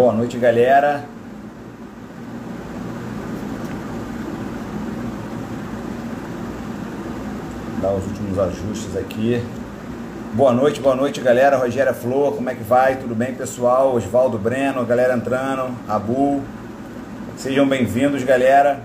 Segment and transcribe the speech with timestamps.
[0.00, 1.04] Boa noite, galera.
[7.82, 9.44] Dar os últimos ajustes aqui.
[10.32, 11.58] Boa noite, boa noite, galera.
[11.58, 12.96] Rogério Flor, como é que vai?
[12.96, 13.94] Tudo bem, pessoal?
[13.94, 16.40] Oswaldo Breno, galera entrando, Abu.
[17.36, 18.80] Sejam bem-vindos, galera.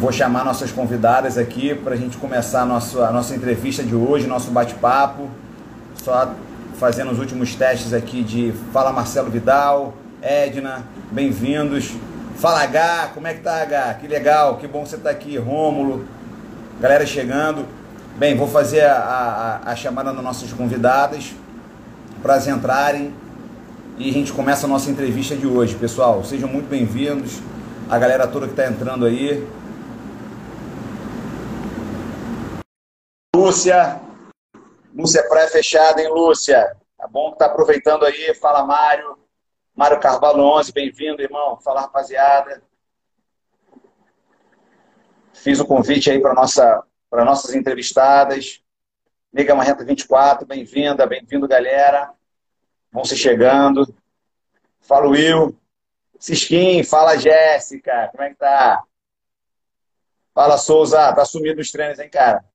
[0.00, 3.94] Vou chamar nossas convidadas aqui para a gente começar a nossa, a nossa entrevista de
[3.94, 5.28] hoje, nosso bate-papo.
[6.02, 6.34] Só
[6.78, 11.92] fazendo os últimos testes aqui de Fala Marcelo Vidal, Edna, bem-vindos.
[12.36, 13.94] Fala H, como é que tá H?
[13.94, 16.06] Que legal, que bom você tá aqui, Rômulo,
[16.80, 17.66] galera chegando.
[18.16, 21.34] Bem, vou fazer a, a, a chamada das nossas convidadas
[22.22, 23.12] para elas entrarem
[23.98, 26.22] e a gente começa a nossa entrevista de hoje, pessoal.
[26.22, 27.40] Sejam muito bem-vindos,
[27.90, 29.44] a galera toda que está entrando aí.
[33.34, 34.00] Lúcia,
[34.98, 36.76] Lúcia Praia Fechada, hein, Lúcia?
[36.96, 38.34] Tá bom que tá aproveitando aí.
[38.34, 39.16] Fala, Mário.
[39.72, 41.56] Mário Carvalho 11, bem-vindo, irmão.
[41.60, 42.60] Fala, rapaziada.
[45.32, 48.60] Fiz o convite aí para nossa, para nossas entrevistadas.
[49.32, 52.12] Nega Marreta 24, bem-vinda, bem-vindo, galera.
[52.90, 53.94] Vão se chegando.
[54.80, 55.56] Fala, Will.
[56.18, 58.08] Cisquim, fala, Jéssica.
[58.10, 58.82] Como é que tá?
[60.34, 61.12] Fala, Souza.
[61.14, 62.47] Tá sumido nos treinos, hein, cara?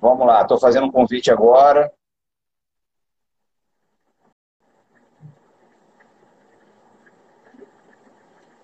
[0.00, 1.92] Vamos lá, estou fazendo um convite agora.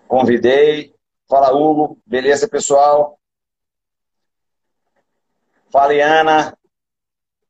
[0.09, 0.95] Convidei.
[1.29, 1.99] Fala, Hugo.
[2.07, 3.19] Beleza, pessoal?
[5.71, 6.57] Fala, Iana.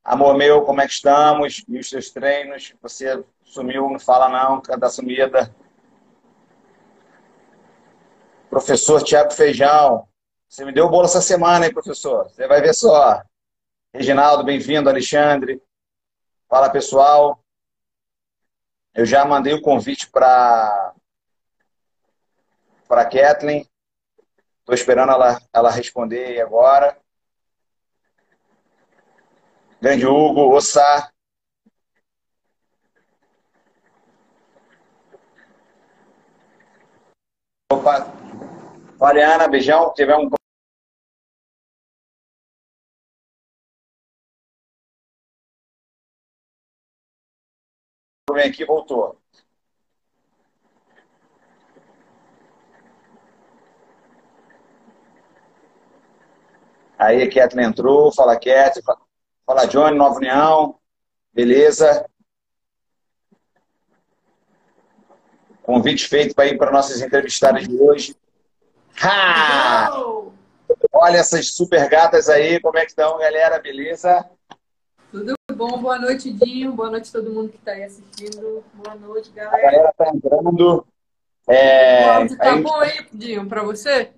[0.02, 1.64] Amor meu, como é que estamos?
[1.68, 2.74] E os seus treinos?
[2.80, 5.54] Você sumiu, não fala não, cada sumida.
[8.48, 10.08] Professor Tiago Feijão.
[10.48, 12.28] Você me deu o bolo essa semana, hein, professor?
[12.30, 13.22] Você vai ver só.
[13.96, 14.90] Reginaldo, bem-vindo.
[14.90, 15.62] Alexandre.
[16.50, 17.42] Fala, pessoal.
[18.94, 20.94] Eu já mandei o convite para
[22.86, 23.66] para Kathleen.
[24.60, 27.00] Estou esperando ela, ela responder agora.
[29.80, 31.10] Grande Hugo, Ossá.
[37.72, 38.06] Opa.
[39.00, 39.94] Mariana, beijão.
[39.94, 40.28] Tiver um
[48.36, 49.18] vem aqui voltou.
[56.98, 58.82] Aí a Kathleen entrou, fala Kathleen,
[59.44, 60.78] fala Johnny, Nova União,
[61.32, 62.08] beleza?
[65.62, 68.16] Convite feito para ir para nossas entrevistadas de hoje.
[69.02, 69.90] Ha!
[70.92, 73.58] Olha essas super gatas aí, como é que estão, galera?
[73.58, 74.24] Beleza?
[75.16, 75.78] Tudo bom?
[75.78, 76.74] Boa noite, Dinho.
[76.74, 78.62] Boa noite a todo mundo que está aí assistindo.
[78.74, 79.56] Boa noite, galera.
[79.56, 80.86] A galera está entrando.
[81.48, 82.06] É...
[82.06, 84.10] O áudio tá bom aí, Dinho, para você?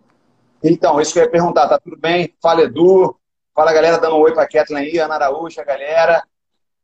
[0.61, 1.69] Então, isso que eu ia perguntar.
[1.69, 2.35] Tá tudo bem?
[2.43, 3.17] Fala, Edu.
[3.55, 6.21] Fala, galera, dando um oi para a Kathleen aí, Ana Araújo, a galera.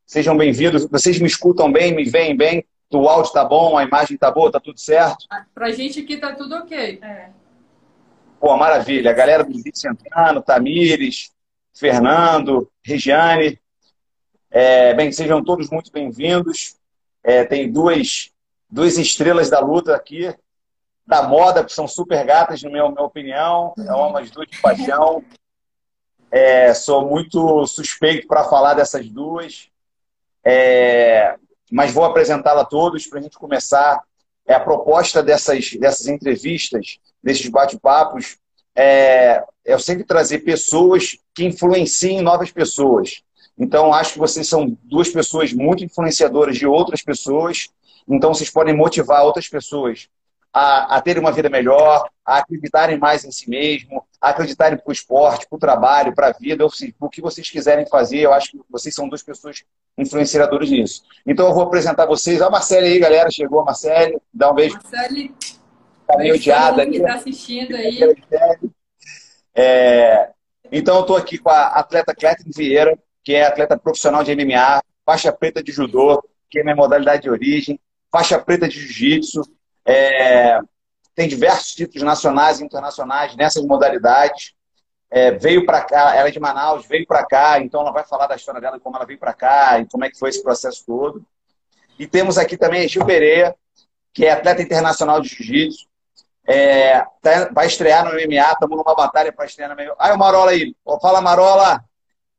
[0.07, 0.87] Sejam bem-vindos.
[0.87, 2.65] Vocês me escutam bem, me veem bem?
[2.93, 5.27] O áudio tá bom, a imagem tá boa, tá tudo certo?
[5.29, 7.01] Ah, pra gente aqui tá tudo ok.
[7.03, 7.31] É.
[8.39, 9.11] Pô, maravilha.
[9.11, 11.33] A galera do Vídeo entrando, Tamires,
[11.75, 13.59] Fernando, Regiane,
[14.55, 16.77] é, bem, sejam todos muito bem-vindos.
[17.25, 18.31] É, tem duas,
[18.71, 20.33] duas estrelas da luta aqui,
[21.05, 23.75] da moda, que são super gatas, na minha, minha opinião.
[23.77, 25.25] É umas duas de paixão.
[26.31, 29.69] É, sou muito suspeito para falar dessas duas.
[30.45, 31.37] É,
[31.69, 34.05] mas vou apresentá-la a todos para a gente começar.
[34.47, 38.39] É, a proposta dessas, dessas entrevistas, desses bate-papos,
[38.73, 43.25] é, é eu sempre trazer pessoas que influenciem novas pessoas.
[43.59, 47.69] Então, acho que vocês são duas pessoas muito influenciadoras de outras pessoas.
[48.09, 50.09] Então, vocês podem motivar outras pessoas
[50.53, 54.89] a, a terem uma vida melhor, a acreditarem mais em si mesmo, a acreditarem para
[54.89, 58.21] o esporte, para o trabalho, para a vida, ou seja, o que vocês quiserem fazer.
[58.21, 59.65] Eu acho que vocês são duas pessoas
[59.99, 61.03] influenciadoras nisso.
[61.27, 62.41] Então, eu vou apresentar vocês.
[62.41, 63.31] A Marcele aí, galera.
[63.31, 64.19] Chegou a Marcele.
[64.33, 64.75] Dá um beijo.
[64.75, 65.35] Marcele.
[66.07, 66.99] Tá meio odiada ali.
[66.99, 68.01] está assistindo aí.
[69.57, 70.31] É,
[70.71, 74.83] então, eu estou aqui com a atleta Clétin Vieira, que é atleta profissional de MMA,
[75.05, 77.81] faixa preta de judô, que é minha modalidade de origem,
[78.13, 79.43] faixa preta de jiu-jitsu,
[79.85, 80.61] é,
[81.15, 84.53] tem diversos títulos nacionais e internacionais nessas modalidades.
[85.11, 88.27] É, veio para cá, ela é de Manaus, veio para cá, então ela vai falar
[88.27, 90.85] da história dela, como ela veio para cá e como é que foi esse processo
[90.85, 91.25] todo.
[91.99, 93.55] E temos aqui também a Gil Pereira,
[94.13, 95.87] que é atleta internacional de jiu-jitsu,
[96.47, 99.95] é, tá, vai estrear no MMA, estamos numa batalha para estrear no MMA.
[99.99, 100.75] Ah, o Marola aí.
[101.01, 101.85] Fala, Marola!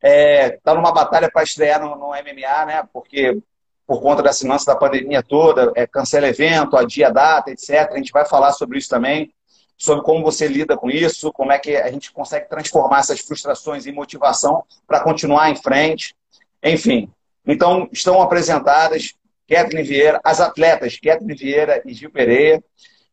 [0.05, 2.83] Está é, numa batalha para estrear no, no, MMA, né?
[2.93, 3.39] Porque
[3.87, 7.91] por conta da lance da pandemia toda, é, cancela evento, adia data, etc.
[7.91, 9.33] A gente vai falar sobre isso também,
[9.77, 13.85] sobre como você lida com isso, como é que a gente consegue transformar essas frustrações
[13.85, 16.15] em motivação para continuar em frente.
[16.63, 17.11] Enfim,
[17.45, 19.13] então estão apresentadas
[19.47, 22.63] Kathleen Vieira, as atletas Kathleen Vieira e Gil Pereira.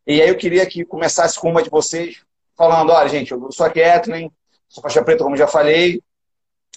[0.05, 2.21] E aí eu queria que começasse com uma de vocês
[2.55, 4.31] falando, olha, gente, eu sou a Kathleen,
[4.67, 6.01] sou faixa preta, como já falei,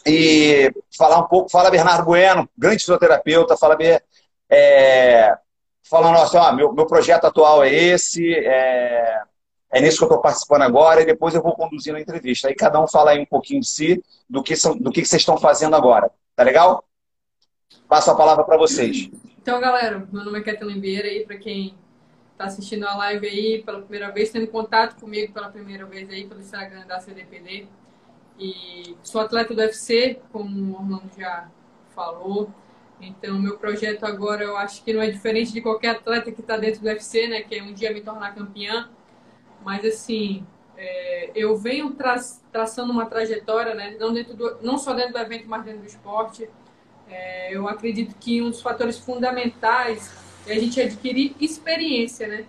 [0.06, 3.76] e falar um pouco, fala Bernardo Bueno, grande fisioterapeuta, fala
[4.48, 5.36] é,
[5.82, 9.22] falando assim, ó, meu, meu projeto atual é esse, é,
[9.72, 12.48] é nisso que eu estou participando agora, e depois eu vou conduzindo a entrevista.
[12.48, 15.22] Aí cada um fala aí um pouquinho de si, do que, são, do que vocês
[15.22, 16.10] estão fazendo agora.
[16.34, 16.84] Tá legal?
[17.88, 19.10] Passo a palavra para vocês.
[19.40, 21.76] Então, galera, meu nome é Kathleen Vieira aí, para quem
[22.32, 26.26] está assistindo a live aí pela primeira vez, tendo contato comigo pela primeira vez aí
[26.26, 27.66] pelo Instagram da CDPD.
[28.38, 31.48] E sou atleta do UFC, como o Orlando já
[31.94, 32.50] falou.
[33.00, 36.56] Então, meu projeto agora eu acho que não é diferente de qualquer atleta que está
[36.56, 37.42] dentro do UFC, né?
[37.42, 38.88] Que é um dia me tornar campeã.
[39.64, 40.46] Mas, assim,
[40.76, 42.16] é, eu venho tra
[42.52, 43.96] traçando uma trajetória, né?
[43.98, 46.48] Não, dentro do, não só dentro do evento, mas dentro do esporte.
[47.08, 50.12] É, eu acredito que um dos fatores fundamentais
[50.46, 52.46] é a gente adquirir experiência, né?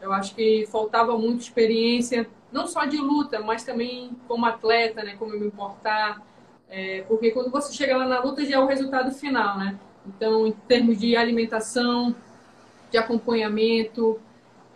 [0.00, 5.16] Eu acho que faltava muito experiência não só de luta, mas também como atleta, né?
[5.18, 6.22] Como eu me importar.
[6.68, 9.78] É, porque quando você chega lá na luta já é o resultado final, né?
[10.06, 12.14] Então, em termos de alimentação,
[12.90, 14.18] de acompanhamento,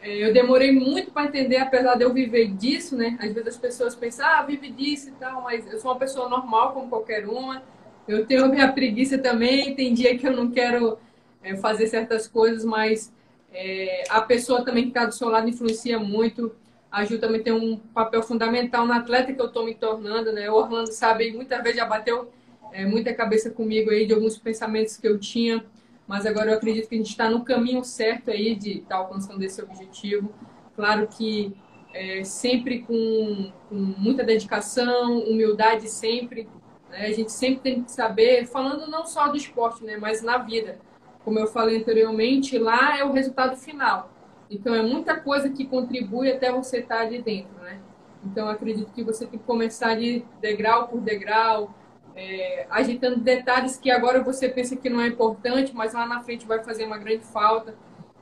[0.02, 3.16] é, eu demorei muito para entender, apesar de eu viver disso, né?
[3.20, 6.28] Às vezes as pessoas pensam, ah, vive disso e tal, mas eu sou uma pessoa
[6.28, 7.62] normal como qualquer uma.
[8.06, 10.98] Eu tenho a minha preguiça também, tem dia que eu não quero
[11.42, 13.12] é, fazer certas coisas, mas
[13.52, 16.54] é, a pessoa também que está do seu lado influencia muito.
[16.92, 20.50] A Ju também tem um papel fundamental na atleta que eu estou me tornando, né?
[20.50, 22.30] O Orlando sabe, muitas vezes já bateu
[22.70, 25.64] é, muita cabeça comigo aí de alguns pensamentos que eu tinha,
[26.06, 28.96] mas agora eu acredito que a gente está no caminho certo aí de estar tá
[28.96, 30.30] alcançando esse objetivo.
[30.76, 31.56] Claro que
[31.94, 36.46] é, sempre com, com, muita dedicação, humildade sempre.
[36.90, 37.06] Né?
[37.06, 39.96] A gente sempre tem que saber, falando não só do esporte, né?
[39.96, 40.78] Mas na vida.
[41.24, 44.10] Como eu falei anteriormente, lá é o resultado final.
[44.52, 47.80] Então, é muita coisa que contribui até você estar ali dentro, né?
[48.22, 51.74] Então, acredito que você tem que começar de degrau por degrau,
[52.14, 56.46] é, agitando detalhes que agora você pensa que não é importante, mas lá na frente
[56.46, 57.74] vai fazer uma grande falta.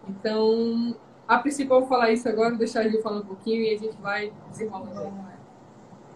[0.08, 0.96] Então,
[1.26, 3.74] a princípio eu vou falar isso agora, vou deixar a Gil falar um pouquinho e
[3.74, 5.28] a gente vai desenrolando.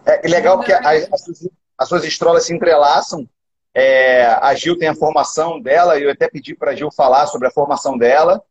[0.05, 3.27] É, legal porque as, as, suas, as suas estrolas se entrelaçam.
[3.73, 7.49] É, a Gil tem a formação dela, eu até pedi para a Gil falar sobre
[7.49, 8.41] a formação dela.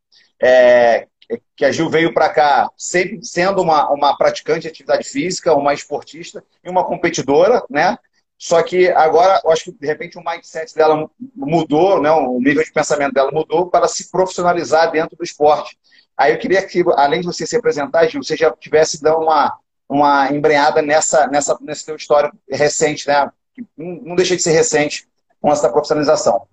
[0.42, 1.08] É,
[1.56, 5.74] que a Gil veio para cá sempre sendo uma, uma praticante de atividade física, uma
[5.74, 7.98] esportista e uma competidora, né?
[8.36, 12.10] Só que agora, eu acho que de repente o mindset dela mudou, né?
[12.10, 15.78] o nível de pensamento dela mudou para se profissionalizar dentro do esporte.
[16.16, 19.58] Aí eu queria que, além de você se apresentar, Gil, você já tivesse dado uma,
[19.88, 23.30] uma embrenhada nessa, nessa, nesse teu histórico recente, né?
[23.54, 25.08] Que não, não deixa de ser recente
[25.40, 26.46] com essa profissionalização.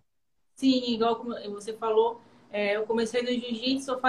[0.56, 2.22] Sim, igual você falou,
[2.52, 4.00] é, eu comecei no jiu-jitsu,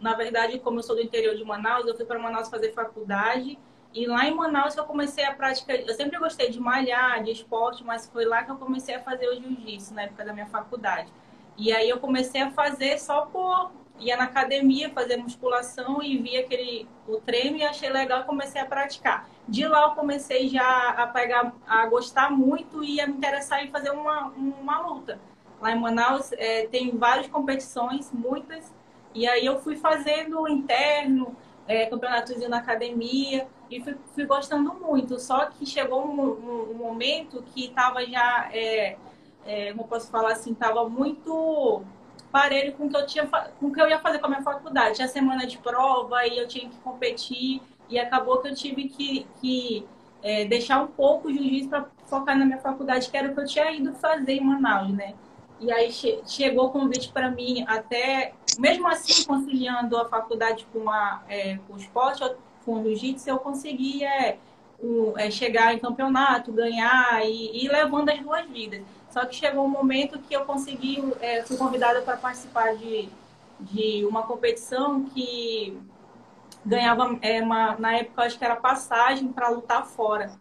[0.00, 3.58] na verdade, como eu sou do interior de Manaus, eu fui para Manaus fazer faculdade.
[3.94, 5.74] E lá em Manaus eu comecei a prática.
[5.74, 9.28] Eu sempre gostei de malhar, de esporte, mas foi lá que eu comecei a fazer
[9.28, 11.10] o jiu-jitsu, na época da minha faculdade.
[11.56, 13.72] E aí eu comecei a fazer só por.
[13.98, 18.60] ia na academia fazer musculação e via aquele o treino e achei legal e comecei
[18.60, 19.26] a praticar.
[19.48, 23.70] De lá eu comecei já a pegar, a gostar muito e a me interessar em
[23.70, 25.18] fazer uma, uma luta.
[25.60, 28.74] Lá em Manaus é, tem várias competições, muitas,
[29.16, 31.34] e aí eu fui fazendo interno,
[31.66, 35.18] é, campeonatozinho na academia, e fui, fui, gostando muito.
[35.18, 38.96] Só que chegou um, um, um momento que estava já, é,
[39.46, 41.82] é, como posso falar assim, estava muito
[42.30, 44.96] parelho com o que eu tinha com que eu ia fazer com a minha faculdade.
[44.96, 49.26] Tinha semana de prova e eu tinha que competir e acabou que eu tive que,
[49.40, 49.86] que
[50.22, 53.40] é, deixar um pouco o jiu-jitsu para focar na minha faculdade, que era o que
[53.40, 55.14] eu tinha ido fazer em Manaus, né?
[55.58, 60.90] E aí che chegou o convite para mim, até, mesmo assim, conciliando a faculdade com,
[60.90, 62.22] a, é, com o esporte,
[62.64, 64.38] com o jiu-jitsu, eu conseguia é,
[65.16, 68.82] é, chegar em campeonato, ganhar e ir levando as duas vidas.
[69.10, 73.08] Só que chegou um momento que eu consegui, é, fui convidada para participar de,
[73.60, 75.78] de uma competição que
[76.64, 80.32] ganhava, é, uma, na época, acho que era passagem para lutar fora.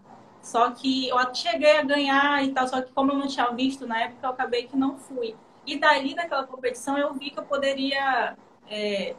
[0.41, 3.87] Só que eu cheguei a ganhar e tal, só que como eu não tinha visto
[3.87, 5.35] na época, eu acabei que não fui.
[5.65, 8.37] E dali daquela competição eu vi que eu poderia
[8.69, 9.15] é,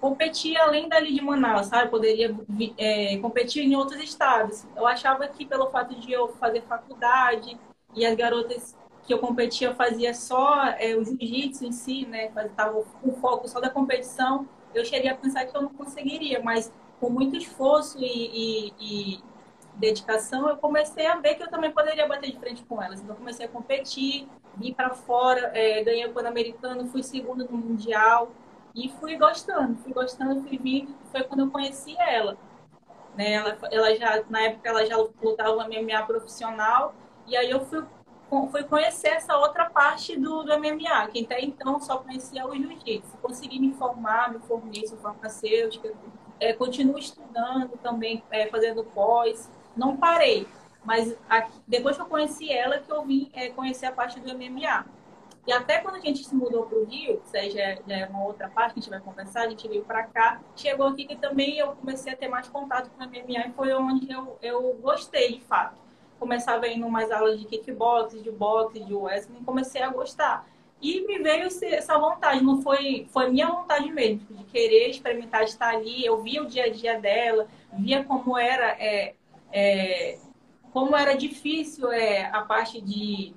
[0.00, 1.84] competir além dali de Manaus, sabe?
[1.84, 2.36] Eu poderia
[2.78, 4.66] é, competir em outros estados.
[4.76, 7.58] Eu achava que pelo fato de eu fazer faculdade
[7.94, 8.76] e as garotas
[9.06, 12.26] que eu competia fazia só é, o jiu-jitsu em si, né?
[12.26, 16.72] Estava com foco só da competição, eu cheguei a pensar que eu não conseguiria, mas
[17.00, 19.20] com muito esforço e, e, e
[19.76, 23.00] dedicação, eu comecei a ver que eu também poderia bater de frente com elas.
[23.00, 28.30] Então, comecei a competir, vim para fora, é, ganhei o Pan-Americano, fui segunda no Mundial
[28.74, 30.94] e fui gostando, fui gostando, fui vindo.
[31.10, 32.36] Foi quando eu conheci ela.
[33.16, 33.32] Né?
[33.32, 36.94] Ela, ela já, na época, ela já lutava MMA profissional
[37.26, 37.84] e aí eu fui,
[38.50, 43.16] fui conhecer essa outra parte do, do MMA, que até então só conhecia o jiu-jitsu.
[43.22, 45.92] Consegui me formar, me formei, sou farmacêutica,
[46.40, 50.46] é, continuo estudando também, é, fazendo pós não parei.
[50.84, 51.16] Mas
[51.66, 54.84] depois que eu conheci ela, que eu vim é, conhecer a parte do MMA.
[55.46, 58.24] E até quando a gente se mudou para o Rio, ou seja, já é uma
[58.24, 61.16] outra parte que a gente vai conversar, a gente veio para cá, chegou aqui que
[61.16, 64.74] também eu comecei a ter mais contato com o MMA e foi onde eu, eu
[64.80, 65.76] gostei, de fato.
[66.18, 70.46] Começava indo mais aulas de kickbox, de boxe, de wrestling, comecei a gostar.
[70.80, 75.70] E me veio essa vontade, não foi, foi minha vontade mesmo, de querer experimentar estar
[75.70, 76.04] ali.
[76.04, 79.14] Eu via o dia a dia dela, via como era é,
[79.54, 80.18] é,
[80.72, 83.32] como era difícil é, a parte de,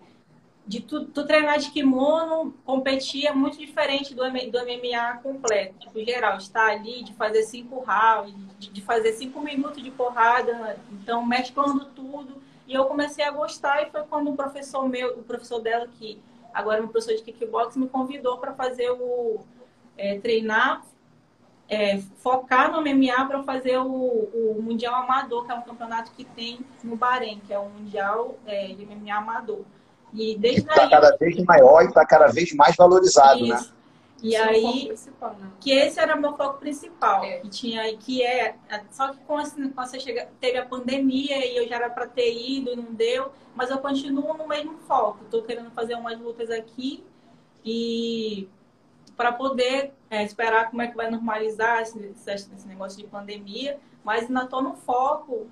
[0.66, 6.04] de tu, tu, treinar de kimono, competir é muito diferente do, do MMA completo, tipo,
[6.04, 11.24] geral, estar ali, de fazer cinco rounds, de, de fazer cinco minutos de porrada, então
[11.24, 12.42] mesclando tudo.
[12.66, 16.20] E eu comecei a gostar e foi quando o professor meu, o professor dela, que
[16.52, 19.46] agora é um professor de kickbox, me convidou para fazer o
[19.96, 20.84] é, treinar
[21.70, 26.24] é, focar no MMA para fazer o, o, Mundial Amador, que é um campeonato que
[26.24, 29.62] tem no Bahrein, que é um Mundial é, de MMA Amador.
[30.14, 30.90] E desde está aí...
[30.90, 33.56] cada vez maior e está cada vez mais valorizado, né?
[33.56, 33.70] Isso.
[33.70, 33.78] né?
[34.24, 35.52] E Esse aí, é né?
[35.60, 37.38] que esse era meu foco principal, é.
[37.40, 38.56] que tinha que é,
[38.92, 42.08] só que com, esse, com essa chega, teve a pandemia e eu já era para
[42.08, 45.20] ter ido e não deu, mas eu continuo no mesmo foco.
[45.24, 47.04] Estou querendo fazer umas lutas aqui
[47.64, 48.48] e
[49.18, 54.26] para poder é, esperar como é que vai normalizar esse, esse negócio de pandemia, mas
[54.28, 55.48] ainda estou no foco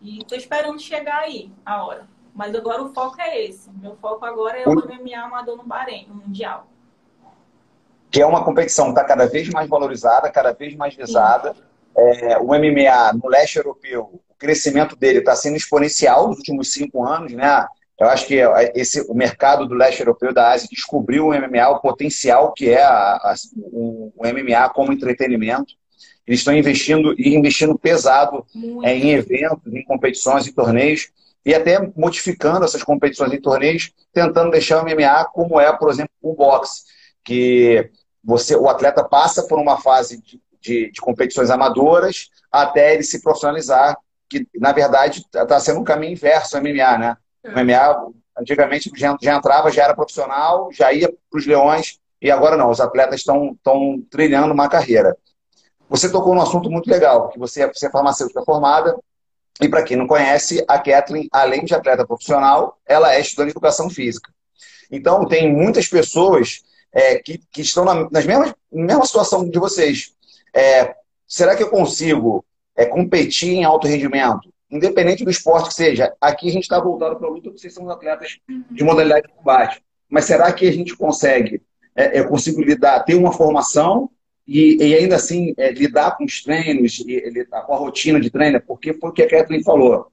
[0.00, 2.08] e estou esperando chegar aí a hora.
[2.34, 3.70] Mas agora o foco é esse.
[3.70, 6.66] Meu foco agora é o MMA amador no Bahrein, no Mundial.
[8.10, 11.54] Que é uma competição que está cada vez mais valorizada, cada vez mais visada.
[11.94, 17.04] É, o MMA no leste europeu, o crescimento dele está sendo exponencial nos últimos cinco
[17.04, 17.66] anos, né?
[18.00, 18.40] Eu acho que
[18.74, 22.82] esse, o mercado do leste europeu da Ásia descobriu o MMA, o potencial que é
[22.82, 25.74] a, a, o, o, MMA como entretenimento.
[26.26, 28.46] Eles estão investindo e investindo pesado
[28.84, 31.10] é, em eventos, em competições e torneios,
[31.44, 36.10] e até modificando essas competições e torneios, tentando deixar o MMA como é, por exemplo,
[36.22, 36.84] o boxe,
[37.22, 37.90] que
[38.24, 43.20] você, o atleta passa por uma fase de, de, de competições amadoras até ele se
[43.20, 43.94] profissionalizar,
[44.26, 47.16] que na verdade está sendo um caminho inverso ao MMA, né?
[47.44, 52.30] O MMA, antigamente, já, já entrava, já era profissional, já ia para os leões, e
[52.30, 53.56] agora não, os atletas estão
[54.10, 55.16] trilhando uma carreira.
[55.88, 58.96] Você tocou num assunto muito legal, que você, você é farmacêutica formada,
[59.60, 63.52] e para quem não conhece, a Kathleen, além de atleta profissional, ela é estudante de
[63.52, 64.32] educação física.
[64.90, 70.12] Então, tem muitas pessoas é, que, que estão na, nas mesmas, mesma situação de vocês.
[70.54, 70.94] É,
[71.26, 72.44] será que eu consigo
[72.74, 74.52] é, competir em alto rendimento?
[74.70, 76.14] Independente do esporte que seja.
[76.20, 78.38] Aqui a gente está voltado para a luta, vocês são atletas
[78.70, 79.82] de modalidade de combate.
[80.08, 81.62] Mas será que a gente consegue,
[81.94, 84.10] é, eu consigo lidar, ter uma formação
[84.46, 88.60] e, e ainda assim é, lidar com os treinos, e, com a rotina de treino?
[88.60, 90.10] Porque foi o que a Kathleen falou.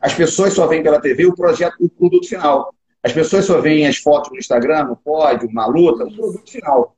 [0.00, 2.72] As pessoas só veem pela TV o projeto, o produto final.
[3.02, 6.96] As pessoas só veem as fotos no Instagram, no pódio, na luta, o produto final.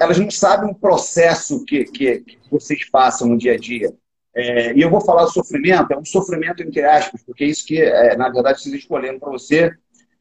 [0.00, 3.92] Elas não sabem o processo que, que, que vocês passam no dia a dia.
[4.34, 7.66] É, e eu vou falar do sofrimento, é um sofrimento entre aspas, porque é isso
[7.66, 9.72] que, é, na verdade, vocês escolhendo para você.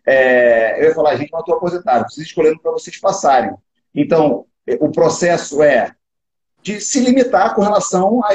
[0.06, 3.54] É, eu ia falar, gente, não estou aposentado, vocês escolhendo para vocês passarem.
[3.94, 4.46] Então,
[4.80, 5.96] o processo é
[6.62, 8.32] de se limitar com relação à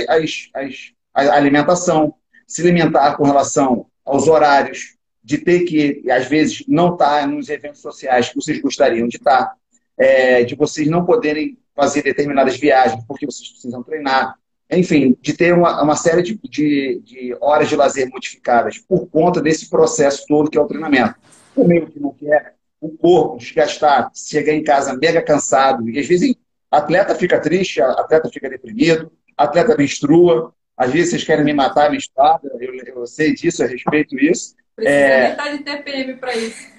[1.14, 2.14] alimentação,
[2.46, 7.48] se limitar com relação aos horários, de ter que, às vezes, não estar tá nos
[7.48, 9.54] eventos sociais que vocês gostariam de estar, tá,
[9.98, 14.38] é, de vocês não poderem fazer determinadas viagens porque vocês precisam treinar,
[14.70, 19.40] enfim, de ter uma, uma série de, de, de, horas de lazer modificadas por conta
[19.40, 21.14] desse processo todo que é o treinamento.
[21.54, 26.06] O meio que não quer, o corpo desgastar, chegar em casa mega cansado, e às
[26.06, 26.34] vezes
[26.70, 32.50] atleta fica triste, atleta fica deprimido, atleta menstrua, às vezes vocês querem me matar menstruada,
[32.60, 34.54] eu, eu sei disso, eu respeito isso.
[34.74, 35.28] Precisa é...
[35.30, 36.76] metade de TPM para isso.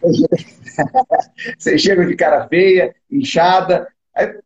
[1.58, 3.88] Vocês chegam de cara feia, inchada,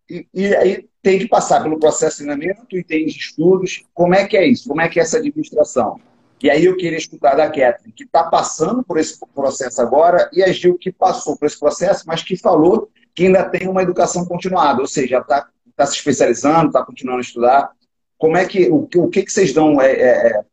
[0.08, 3.85] e, e aí tem que passar pelo processo de treinamento e tem estudos.
[3.92, 4.68] Como é que é isso?
[4.68, 6.00] Como é que é essa administração?
[6.40, 10.42] E aí eu queria escutar da Catherine, que está passando por esse processo agora, e
[10.42, 14.25] a Gil, que passou por esse processo, mas que falou que ainda tem uma educação
[14.25, 17.71] continuada, ou seja, está tá se especializando, está continuando a estudar.
[18.18, 20.44] Como é que, o, o que, que vocês dão é, é,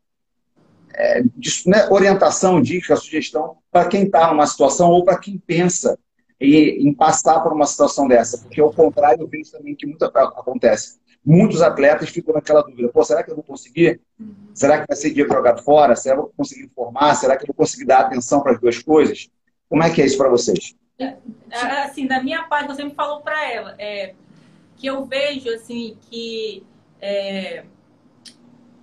[0.96, 1.24] é,
[1.66, 5.98] né, orientação, dica, sugestão para quem está numa situação ou para quem pensa
[6.40, 8.38] em, em, passar por uma situação dessa?
[8.38, 11.00] Porque ao contrário, eu vejo também que muito acontece.
[11.26, 14.02] Muitos atletas ficam naquela dúvida: Pô, será que eu vou conseguir?
[14.54, 15.96] Será que vai ser dia jogado fora?
[15.96, 17.16] Será que eu vou conseguir formar?
[17.16, 19.30] Será que eu vou conseguir dar atenção para as duas coisas?
[19.68, 20.76] Como é que é isso para vocês?
[20.98, 21.16] É,
[21.52, 24.14] é, assim, da minha parte, eu sempre falo para ela é,
[24.76, 26.64] que eu vejo assim que
[27.02, 27.64] é,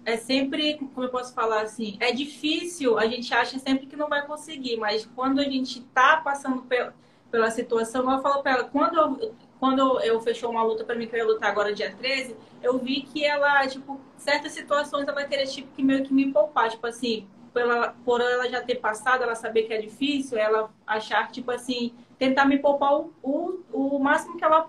[0.05, 4.09] é sempre, como eu posso falar assim, é difícil, a gente acha sempre que não
[4.09, 6.95] vai conseguir, mas quando a gente está passando pela,
[7.31, 11.07] pela situação, eu falo para ela, quando eu, quando eu fechou uma luta para mim
[11.07, 15.15] que eu ia lutar agora dia 13, eu vi que ela, tipo, certas situações ela
[15.15, 18.61] vai ter tipo que meio que me poupar, tipo assim, por ela, por ela já
[18.61, 23.13] ter passado, ela saber que é difícil, ela achar, tipo assim, tentar me poupar o,
[23.23, 24.67] o, o máximo que ela,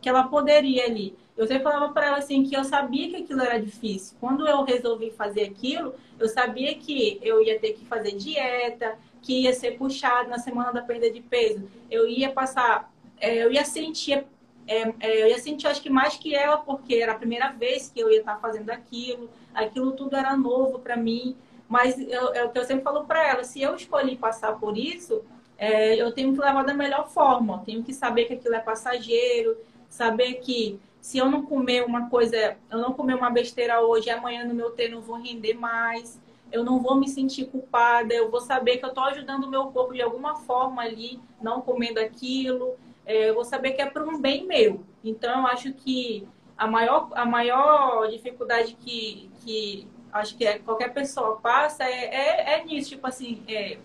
[0.00, 1.16] que ela poderia ali.
[1.36, 4.16] Eu sempre falava para ela assim que eu sabia que aquilo era difícil.
[4.20, 9.42] Quando eu resolvi fazer aquilo, eu sabia que eu ia ter que fazer dieta, que
[9.42, 11.68] ia ser puxado na semana da perda de peso.
[11.90, 14.24] Eu ia passar, é, eu ia sentir,
[14.66, 17.90] é, é, eu ia sentir acho que mais que ela, porque era a primeira vez
[17.90, 19.30] que eu ia estar fazendo aquilo.
[19.54, 21.36] Aquilo tudo era novo para mim.
[21.68, 25.22] Mas é o que eu sempre falo para ela, se eu escolhi passar por isso,
[25.56, 27.62] é, eu tenho que levar da melhor forma.
[27.64, 29.56] Tenho que saber que aquilo é passageiro,
[29.88, 34.44] saber que se eu não comer uma coisa, eu não comer uma besteira hoje, amanhã
[34.44, 36.20] no meu treino eu vou render mais,
[36.52, 39.66] eu não vou me sentir culpada, eu vou saber que eu estou ajudando o meu
[39.66, 42.76] corpo de alguma forma ali, não comendo aquilo,
[43.06, 44.84] é, eu vou saber que é para um bem meu.
[45.04, 46.26] Então, eu acho que
[46.56, 52.54] a maior, a maior dificuldade que, que acho que é, qualquer pessoa passa é, é,
[52.54, 53.78] é nisso, tipo assim, é,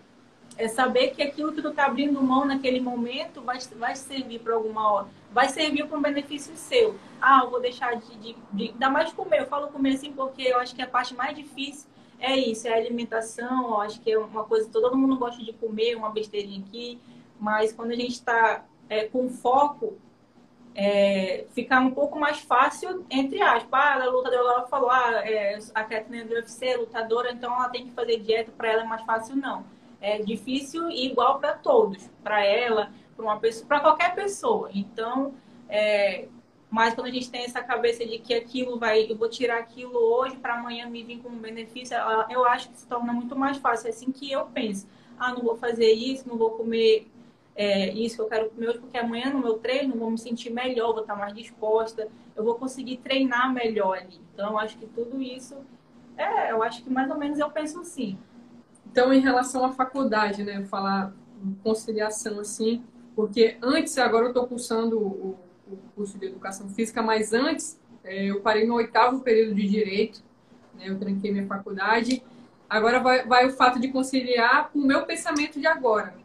[0.58, 4.56] é saber que aquilo que tu tá abrindo mão naquele momento vai, vai servir para
[4.56, 6.96] alguma hora, vai servir para um benefício seu.
[7.22, 9.42] Ah, eu vou deixar de, de, de ainda mais comer.
[9.42, 11.88] Eu falo comer assim porque eu acho que a parte mais difícil
[12.20, 13.70] é isso, é a alimentação.
[13.70, 17.00] Eu acho que é uma coisa que todo mundo gosta de comer, uma besteirinha aqui,
[17.40, 19.98] mas quando a gente está é, com foco,
[20.74, 23.70] é, ficar um pouco mais fácil, entre aspas.
[23.72, 27.70] Ah, a lutadora ela falou, ah, é, a Kathleen do UFC é lutadora, então ela
[27.70, 29.64] tem que fazer dieta, para ela é mais fácil, não
[30.06, 34.70] é difícil e igual para todos, para ela, para para qualquer pessoa.
[34.74, 35.34] Então,
[35.68, 36.28] é,
[36.70, 39.98] mas quando a gente tem essa cabeça de que aquilo vai, eu vou tirar aquilo
[39.98, 41.96] hoje para amanhã me vir com um benefício,
[42.30, 43.88] eu acho que se torna muito mais fácil.
[43.88, 44.88] É assim que eu penso.
[45.18, 47.08] Ah, não vou fazer isso, não vou comer
[47.56, 50.50] é, isso que eu quero comer hoje, porque amanhã no meu treino vou me sentir
[50.50, 54.20] melhor, vou estar mais disposta, eu vou conseguir treinar melhor ali.
[54.34, 55.56] Então, eu acho que tudo isso,
[56.18, 58.18] é, eu acho que mais ou menos eu penso assim.
[58.92, 61.14] Então, em relação à faculdade, né, falar
[61.64, 62.84] conciliação assim,
[63.16, 68.26] porque antes, agora eu estou cursando o, o, curso de educação física, mas antes é,
[68.26, 70.24] eu parei no oitavo período de direito,
[70.76, 72.22] né, eu tranquei minha faculdade.
[72.70, 76.16] Agora vai, vai o fato de conciliar com o meu pensamento de agora.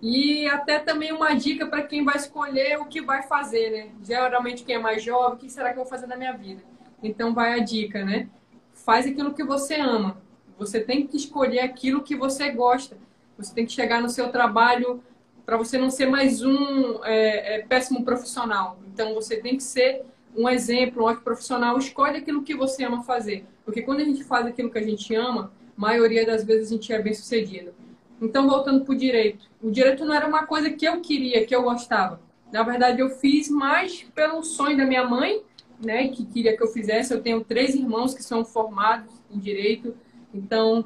[0.00, 3.90] E até também uma dica para quem vai escolher o que vai fazer, né?
[4.02, 6.62] Geralmente quem é mais jovem, o que será que eu vou fazer na minha vida?
[7.02, 8.28] Então vai a dica, né?
[8.72, 10.22] Faz aquilo que você ama.
[10.56, 12.96] Você tem que escolher aquilo que você gosta.
[13.36, 15.02] Você tem que chegar no seu trabalho
[15.48, 18.78] para você não ser mais um é, é, péssimo profissional.
[18.92, 20.04] Então, você tem que ser
[20.36, 21.78] um exemplo, um ótimo profissional.
[21.78, 23.46] Escolhe aquilo que você ama fazer.
[23.64, 26.74] Porque quando a gente faz aquilo que a gente ama, a maioria das vezes a
[26.74, 27.72] gente é bem sucedido.
[28.20, 29.48] Então, voltando para o direito.
[29.62, 32.20] O direito não era uma coisa que eu queria, que eu gostava.
[32.52, 35.40] Na verdade, eu fiz mais pelo sonho da minha mãe,
[35.82, 37.14] né, que queria que eu fizesse.
[37.14, 39.96] Eu tenho três irmãos que são formados em direito.
[40.34, 40.84] Então,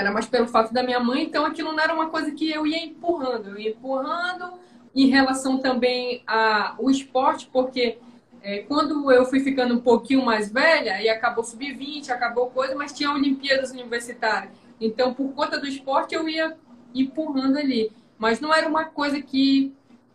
[0.00, 2.66] era mais pelo fato da minha mãe, então aquilo não era uma coisa que eu
[2.66, 4.52] ia empurrando, eu ia empurrando
[4.94, 7.98] em relação também ao esporte, porque
[8.42, 12.92] é, quando eu fui ficando um pouquinho mais velha, e acabou sub-20, acabou coisa, mas
[12.92, 14.52] tinha Olimpíadas Universitárias.
[14.80, 16.56] Então, por conta do esporte, eu ia
[16.94, 17.90] empurrando ali.
[18.16, 19.74] Mas não era uma coisa que,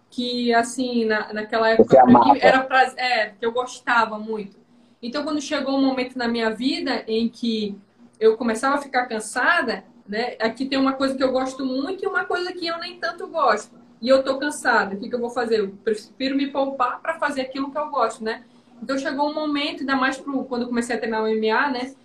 [0.09, 1.97] que assim, na, naquela época,
[2.41, 4.57] era pra, é, que eu gostava muito.
[5.01, 7.77] Então, quando chegou um momento na minha vida em que
[8.19, 10.35] eu começava a ficar cansada, né?
[10.39, 13.27] Aqui tem uma coisa que eu gosto muito e uma coisa que eu nem tanto
[13.27, 13.75] gosto.
[14.01, 14.95] E eu tô cansada.
[14.95, 15.59] O que, que eu vou fazer?
[15.59, 18.43] Eu prefiro me poupar para fazer aquilo que eu gosto, né?
[18.81, 21.95] Então chegou um momento, ainda mais pro, quando eu comecei a treinar o MMA, né?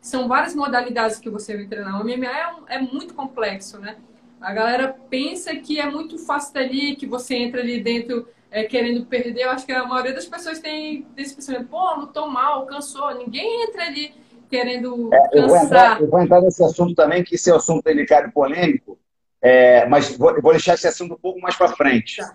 [0.00, 2.00] São várias modalidades que você vai treinar.
[2.00, 3.96] O MMA é, um, é muito complexo, né?
[4.40, 9.06] A galera pensa que é muito fácil ali, que você entra ali dentro é, querendo
[9.06, 9.42] perder.
[9.42, 13.14] Eu acho que a maioria das pessoas tem esse pensamento, pô, lutou mal, cansou.
[13.14, 14.12] Ninguém entra ali
[14.48, 17.56] querendo é, eu vou, entrar, eu vou, entrar, nesse assunto também, que esse é um
[17.56, 18.98] assunto delicado e polêmico,
[19.40, 22.16] é, mas vou, vou, deixar esse assunto um pouco mais para frente.
[22.16, 22.34] Tá.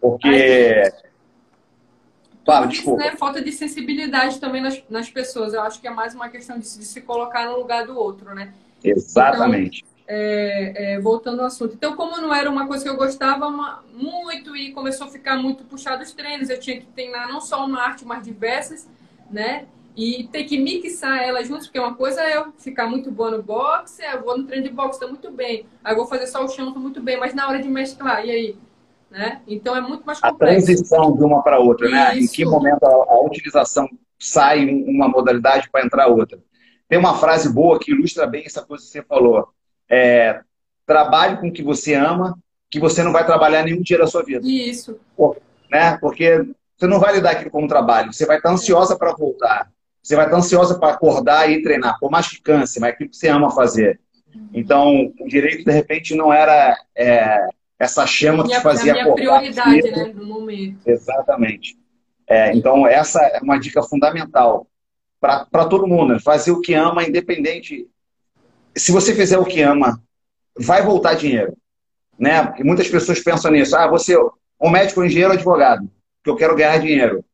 [0.00, 0.28] Porque.
[2.48, 3.02] Aí, desculpa.
[3.02, 3.16] Isso, né?
[3.16, 5.52] Falta de sensibilidade também nas, nas pessoas.
[5.52, 8.34] Eu acho que é mais uma questão de, de se colocar no lugar do outro,
[8.34, 8.52] né?
[8.84, 9.80] Exatamente.
[9.80, 11.74] Então, é, é, voltando ao assunto.
[11.74, 13.50] Então, como não era uma coisa que eu gostava
[13.92, 17.64] muito e começou a ficar muito puxado os treinos, eu tinha que treinar não só
[17.64, 18.88] uma arte, mas diversas,
[19.30, 19.66] né?
[19.96, 23.42] E ter que mixar elas juntas, porque uma coisa é eu ficar muito boa no
[23.42, 25.64] boxe, eu vou no treino de boxe, tá muito bem.
[25.82, 28.24] Aí eu vou fazer só o chão, tô muito bem, mas na hora de mesclar,
[28.26, 28.56] e aí?
[29.10, 29.40] Né?
[29.46, 30.44] Então é muito mais complexo.
[30.44, 31.94] A transição de uma para outra, Isso.
[31.94, 32.18] né?
[32.18, 36.38] Em que momento a, a utilização sai uma modalidade para entrar outra.
[36.88, 39.48] Tem uma frase boa que ilustra bem essa coisa que você falou.
[39.88, 40.40] É,
[40.84, 42.38] trabalhe com o que você ama,
[42.70, 44.46] que você não vai trabalhar nenhum dia da sua vida.
[44.46, 44.98] Isso.
[45.70, 45.96] Né?
[45.98, 48.12] Porque você não vai lidar aquilo como trabalho.
[48.12, 49.70] Você vai estar ansiosa para voltar.
[50.06, 51.98] Você vai estar ansiosa para acordar e treinar.
[51.98, 53.98] Por mais que canse, mas é aquilo que você ama fazer.
[54.54, 57.44] Então, o direito, de repente, não era é,
[57.76, 59.14] essa chama que te fazia acordar.
[59.14, 60.78] prioridade, né, no momento.
[60.86, 61.76] Exatamente.
[62.24, 64.68] É, então, essa é uma dica fundamental
[65.20, 66.14] para todo mundo.
[66.14, 66.20] Né?
[66.20, 67.88] Fazer o que ama, independente.
[68.76, 70.00] Se você fizer o que ama,
[70.56, 71.56] vai voltar dinheiro.
[72.16, 72.44] Né?
[72.44, 73.76] Porque muitas pessoas pensam nisso.
[73.76, 74.16] Ah, você,
[74.62, 75.90] um médico, um engenheiro, um advogado,
[76.22, 77.24] que eu quero ganhar dinheiro.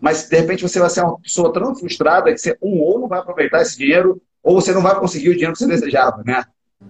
[0.00, 3.08] Mas, de repente, você vai ser uma pessoa tão frustrada que você, um, ou não
[3.08, 6.44] vai aproveitar esse dinheiro, ou você não vai conseguir o dinheiro que você desejava, né?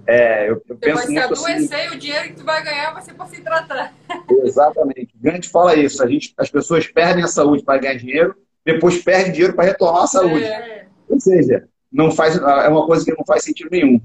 [0.06, 3.02] É, eu, eu penso vai muito adoecer assim, o dinheiro que tu vai ganhar vai
[3.02, 3.92] ser para se tratar.
[4.44, 5.14] Exatamente.
[5.16, 6.02] O Gandhi fala isso.
[6.02, 10.04] A gente, as pessoas perdem a saúde para ganhar dinheiro, depois perdem dinheiro para retomar
[10.04, 10.44] a saúde.
[10.44, 10.86] É.
[11.08, 14.00] Ou seja, não faz, é uma coisa que não faz sentido nenhum.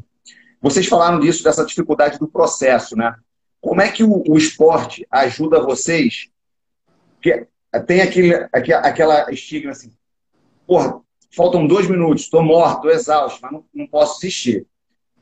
[0.59, 3.15] Vocês falaram disso, dessa dificuldade do processo, né?
[3.61, 6.29] Como é que o, o esporte ajuda vocês?
[7.21, 7.47] Que
[7.79, 9.91] tem aquele, aquela estigma assim,
[10.65, 11.01] porra,
[11.35, 14.65] faltam dois minutos, estou morto, estou exausto, mas não, não posso assistir.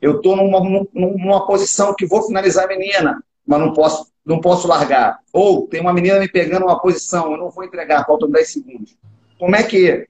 [0.00, 4.68] Eu estou numa, numa posição que vou finalizar a menina, mas não posso, não posso
[4.68, 5.18] largar.
[5.32, 8.96] Ou tem uma menina me pegando uma posição, eu não vou entregar, faltam 10 segundos.
[9.38, 10.06] Como é que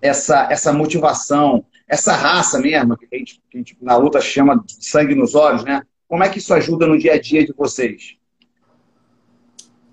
[0.00, 4.62] essa, essa motivação, essa raça mesmo, que a, gente, que a gente na luta chama
[4.64, 5.82] de sangue nos olhos, né?
[6.06, 8.16] Como é que isso ajuda no dia a dia de vocês?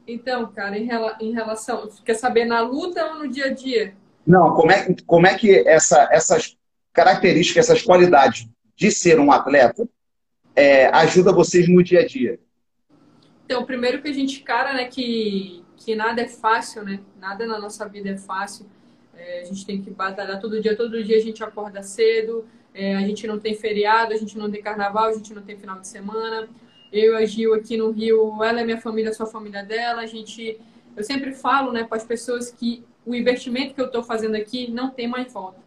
[0.07, 0.87] Então, cara, em,
[1.19, 1.89] em relação.
[2.03, 3.95] Quer saber na luta ou no dia a dia?
[4.25, 6.57] Não, como é, como é que essa, essas
[6.93, 9.87] características, essas qualidades de ser um atleta
[10.55, 12.39] é, ajuda vocês no dia a dia?
[13.45, 16.99] Então, primeiro que a gente cara, né, que, que nada é fácil, né?
[17.19, 18.65] Nada na nossa vida é fácil.
[19.15, 22.95] É, a gente tem que batalhar todo dia, todo dia a gente acorda cedo, é,
[22.95, 25.79] a gente não tem feriado, a gente não tem carnaval, a gente não tem final
[25.79, 26.49] de semana.
[26.95, 30.01] Eu e a Gil aqui no Rio, ela é minha família, sua família dela.
[30.01, 30.59] A gente,
[30.95, 34.71] eu sempre falo, né, para as pessoas que o investimento que eu estou fazendo aqui
[34.71, 35.65] não tem mais volta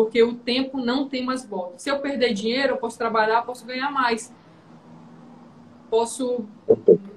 [0.00, 1.78] porque o tempo não tem mais volta.
[1.78, 4.32] Se eu perder dinheiro, eu posso trabalhar, posso ganhar mais.
[5.90, 6.46] Posso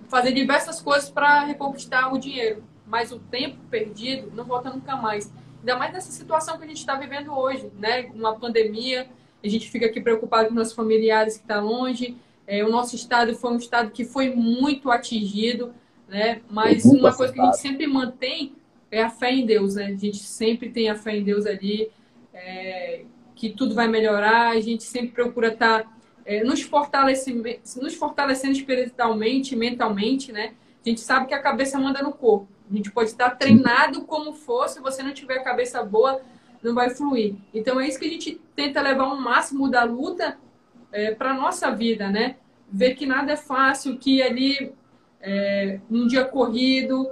[0.10, 5.32] fazer diversas coisas para reconquistar o dinheiro, mas o tempo perdido não volta nunca mais.
[5.60, 8.12] Ainda mais nessa situação que a gente está vivendo hoje, né?
[8.14, 9.08] Uma pandemia,
[9.42, 12.18] a gente fica aqui preocupado com nossos familiares que estão tá longe.
[12.54, 15.74] É, o nosso estado foi um estado que foi muito atingido,
[16.08, 16.40] né?
[16.48, 18.56] Mas uma coisa que a gente sempre mantém
[18.92, 19.86] é a fé em Deus, né?
[19.86, 21.90] A gente sempre tem a fé em Deus ali
[22.32, 25.92] é, que tudo vai melhorar, a gente sempre procura estar tá,
[26.24, 27.42] é, nos, fortalecendo,
[27.82, 30.54] nos fortalecendo espiritualmente, mentalmente, né?
[30.86, 32.48] A gente sabe que a cabeça manda no corpo.
[32.72, 36.22] A gente pode estar treinado como for, se você não tiver a cabeça boa,
[36.62, 37.34] não vai fluir.
[37.52, 40.38] Então é isso que a gente tenta levar o um máximo da luta
[40.92, 42.36] é, para a nossa vida, né?
[42.74, 44.74] Ver que nada é fácil, que ali
[45.22, 47.08] é, um dia corrido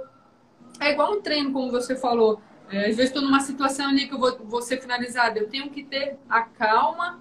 [0.80, 2.40] é igual um treino, como você falou.
[2.68, 5.38] É, às vezes estou numa situação ali que eu vou, vou ser finalizada.
[5.38, 7.20] Eu tenho que ter a calma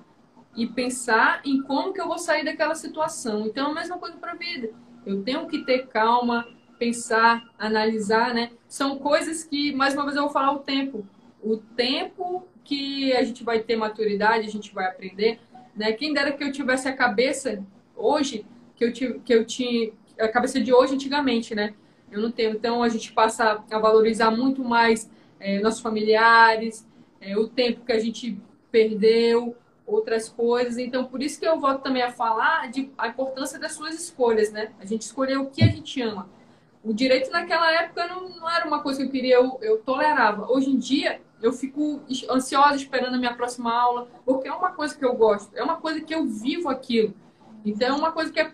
[0.56, 3.46] e pensar em como que eu vou sair daquela situação.
[3.46, 4.72] Então, é a mesma coisa para a vida.
[5.06, 6.48] Eu tenho que ter calma,
[6.80, 8.52] pensar, analisar, né?
[8.68, 11.06] São coisas que, mais uma vez, eu vou falar o tempo.
[11.44, 15.40] O tempo que a gente vai ter maturidade, a gente vai aprender,
[15.76, 15.92] né?
[15.94, 17.64] Quem dera que eu tivesse a cabeça
[18.02, 21.74] hoje, que eu, que eu tinha, a cabeça de hoje antigamente, né?
[22.12, 22.52] Eu não tenho.
[22.52, 25.10] Então, a gente passa a valorizar muito mais
[25.40, 26.88] é, nossos familiares,
[27.20, 28.38] é, o tempo que a gente
[28.72, 30.78] perdeu, outras coisas.
[30.78, 34.52] Então, por isso que eu volto também a falar de a importância das suas escolhas,
[34.52, 34.72] né?
[34.80, 36.30] A gente escolher o que a gente ama.
[36.84, 40.52] O direito naquela época não, não era uma coisa que eu queria, eu, eu tolerava.
[40.52, 44.98] Hoje em dia, eu fico ansiosa esperando a minha próxima aula, porque é uma coisa
[44.98, 47.14] que eu gosto, é uma coisa que eu vivo aquilo.
[47.66, 48.50] Então, é uma coisa que é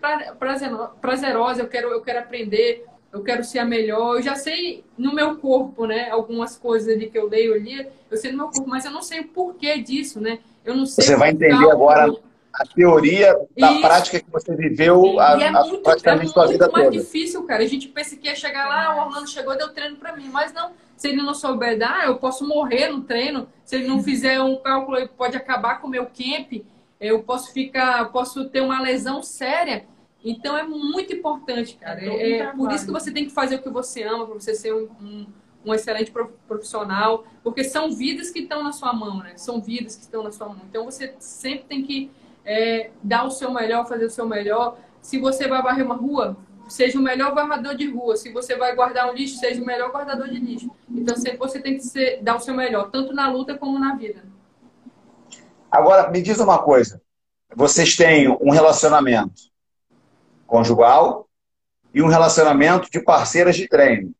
[1.00, 2.84] prazerosa, eu quero, eu quero aprender.
[3.12, 4.16] eu quero ser a melhor.
[4.16, 6.10] Eu já sei no meu corpo, né?
[6.10, 9.02] Algumas coisas ali que eu leio ali, eu sei no meu corpo, mas eu não
[9.02, 10.38] sei o porquê disso, né?
[10.64, 11.04] Eu não sei.
[11.04, 11.72] Você vai entender cálculo.
[11.72, 13.80] agora a teoria da Isso.
[13.80, 16.80] prática que você viveu a, é muito, praticamente é sua vida toda.
[16.80, 17.62] É muito difícil, cara.
[17.62, 20.52] A gente pensa que ia chegar lá, o Orlando chegou, deu treino para mim, mas
[20.52, 20.72] não.
[20.96, 23.48] Se ele não souber dar, eu posso morrer no treino.
[23.64, 26.64] Se ele não fizer um cálculo, ele pode acabar com o meu camp.
[27.00, 29.86] Eu posso ficar, posso ter uma lesão séria.
[30.24, 32.04] Então é muito importante, cara.
[32.04, 34.54] É, é por isso que você tem que fazer o que você ama, para você
[34.54, 35.26] ser um, um,
[35.64, 36.12] um, excelente
[36.46, 39.36] profissional, porque são vidas que estão na sua mão, né?
[39.36, 40.62] São vidas que estão na sua mão.
[40.68, 42.10] Então você sempre tem que
[42.44, 44.76] é, dar o seu melhor, fazer o seu melhor.
[45.00, 46.36] Se você vai varrer uma rua,
[46.68, 48.16] seja o melhor varrador de rua.
[48.16, 50.70] Se você vai guardar um lixo, seja o melhor guardador de lixo.
[50.90, 53.94] Então sempre você tem que ser, dar o seu melhor, tanto na luta como na
[53.94, 54.24] vida.
[55.70, 57.00] Agora, me diz uma coisa.
[57.54, 59.42] Vocês têm um relacionamento
[60.46, 61.28] conjugal
[61.92, 64.12] e um relacionamento de parceiras de treino.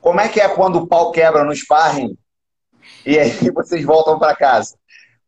[0.00, 2.16] Como é que é quando o pau quebra no sparring
[3.06, 4.76] e aí vocês voltam para casa?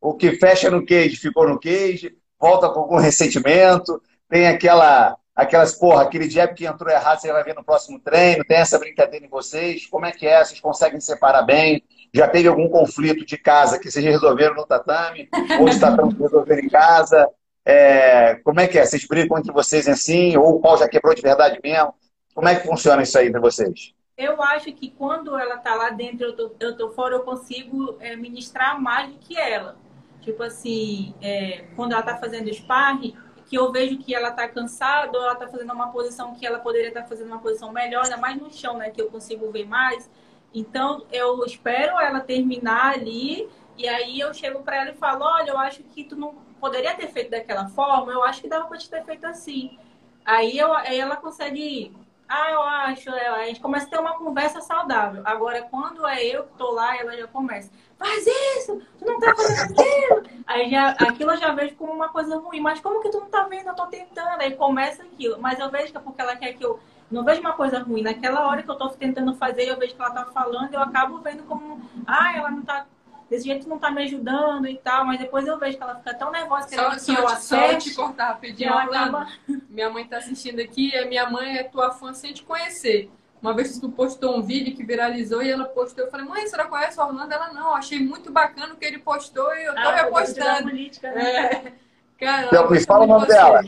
[0.01, 5.75] O que fecha no cage ficou no cage, volta com algum ressentimento, tem aquela aquelas,
[5.75, 9.27] porra, aquele jab que entrou errado, você vai ver no próximo treino, tem essa brincadeira
[9.27, 10.45] em vocês, como é que é?
[10.45, 11.83] Vocês conseguem separar bem?
[12.15, 16.63] Já teve algum conflito de casa que vocês resolveram no tatame, ou de tatame resolveram
[16.63, 17.29] em casa?
[17.65, 18.87] É, como é que é?
[18.87, 20.37] Vocês brigam entre vocês assim?
[20.37, 21.93] Ou o pau já quebrou de verdade mesmo?
[22.33, 23.93] Como é que funciona isso aí entre vocês?
[24.17, 27.97] Eu acho que quando ela tá lá dentro, eu tô, eu tô fora, eu consigo
[27.99, 29.77] é, ministrar mais do que ela.
[30.21, 35.19] Tipo assim, é, quando ela tá fazendo sparring, que eu vejo que ela tá cansada,
[35.19, 38.05] ou ela tá fazendo uma posição que ela poderia estar tá fazendo uma posição melhor,
[38.05, 38.91] ainda mais no chão, né?
[38.91, 40.09] Que eu consigo ver mais.
[40.55, 45.51] Então, eu espero ela terminar ali, e aí eu chego para ela e falo, olha,
[45.51, 48.79] eu acho que tu não poderia ter feito daquela forma, eu acho que dava para
[48.79, 49.77] te ter feito assim.
[50.25, 51.93] Aí, eu, aí ela consegue,
[52.29, 55.23] ah, eu acho, é, a gente começa a ter uma conversa saudável.
[55.25, 58.25] Agora, quando é eu que tô lá, ela já começa, faz
[58.57, 60.35] isso, tu não tá fazendo aquilo.
[60.47, 63.29] Aí já, aquilo eu já vejo como uma coisa ruim, mas como que tu não
[63.29, 63.69] tá vendo?
[63.69, 64.41] Eu tô tentando.
[64.41, 65.41] Aí começa aquilo.
[65.41, 66.79] Mas eu vejo que é porque ela quer que eu
[67.15, 68.03] não vejo uma coisa ruim.
[68.03, 71.19] Naquela hora que eu tô tentando fazer, eu vejo que ela tá falando, eu acabo
[71.19, 72.87] vendo como, ah, ela não tá
[73.31, 76.15] desse jeito não tá me ajudando e tal, mas depois eu vejo que ela fica
[76.15, 77.91] tão nervosa que, só, ela, que eu acerte.
[77.91, 79.27] Só te cortar rapidinho, acaba...
[79.69, 83.11] minha mãe tá assistindo aqui, a minha mãe é tua fã sem te conhecer.
[83.41, 86.57] Uma vez tu postou um vídeo que viralizou e ela postou, eu falei, mãe, você
[86.65, 87.33] conhece o Orlando?
[87.33, 90.71] Ela, não, achei muito bacana o que ele postou e eu tô ah, repostando.
[90.71, 91.31] Política, né?
[91.31, 91.73] é.
[92.19, 93.63] Cara, então, me fala o nome dela.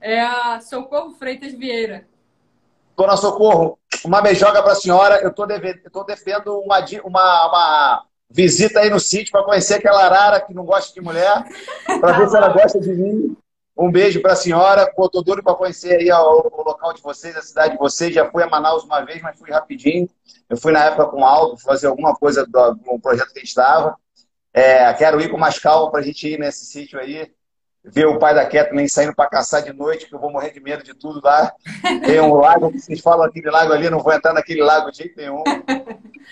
[0.00, 2.06] É a Socorro Freitas Vieira.
[2.98, 5.20] Dona Socorro, uma beijoga para a senhora.
[5.22, 10.52] Eu estou devendo uma, uma, uma visita aí no sítio para conhecer aquela arara que
[10.52, 11.44] não gosta de mulher,
[12.00, 13.36] para ver se ela gosta de mim.
[13.76, 14.92] Um beijo para a senhora.
[14.96, 18.12] Pô, tô doido para conhecer aí o, o, local de vocês, a cidade de vocês.
[18.12, 20.10] Já fui a Manaus uma vez, mas fui rapidinho.
[20.50, 23.42] Eu fui na época com o Aldo fazer alguma coisa do, do projeto que a
[23.42, 23.96] gente estava.
[24.52, 27.30] É, quero ir com mais calma para a gente ir nesse sítio aí.
[27.90, 30.60] Ver o pai da Kathleen saindo para caçar de noite, que eu vou morrer de
[30.60, 31.52] medo de tudo lá.
[32.04, 35.16] Tem um lago, vocês falam aquele lago ali, não vou entrar naquele lago de jeito
[35.16, 35.42] nenhum.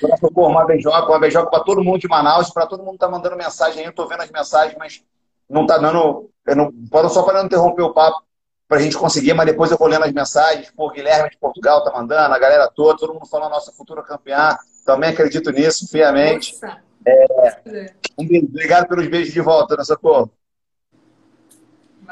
[0.01, 2.99] Dona Socorro, uma beijoca, uma beijoca para todo mundo de Manaus, para todo mundo que
[2.99, 3.87] tá mandando mensagem aí.
[3.87, 5.03] Eu estou vendo as mensagens, mas
[5.49, 6.31] não tá dando.
[6.47, 6.73] Eu não,
[7.09, 8.23] só para não interromper o papo
[8.69, 10.71] para a gente conseguir, mas depois eu vou lendo as mensagens.
[10.71, 14.57] Pô, Guilherme de Portugal tá mandando, a galera toda, todo mundo falando nossa futura campeã.
[14.85, 16.55] Também acredito nisso, fiamente.
[17.07, 17.27] É,
[18.19, 18.47] um beijo.
[18.47, 20.31] Obrigado pelos beijos de volta, Dona Socorro.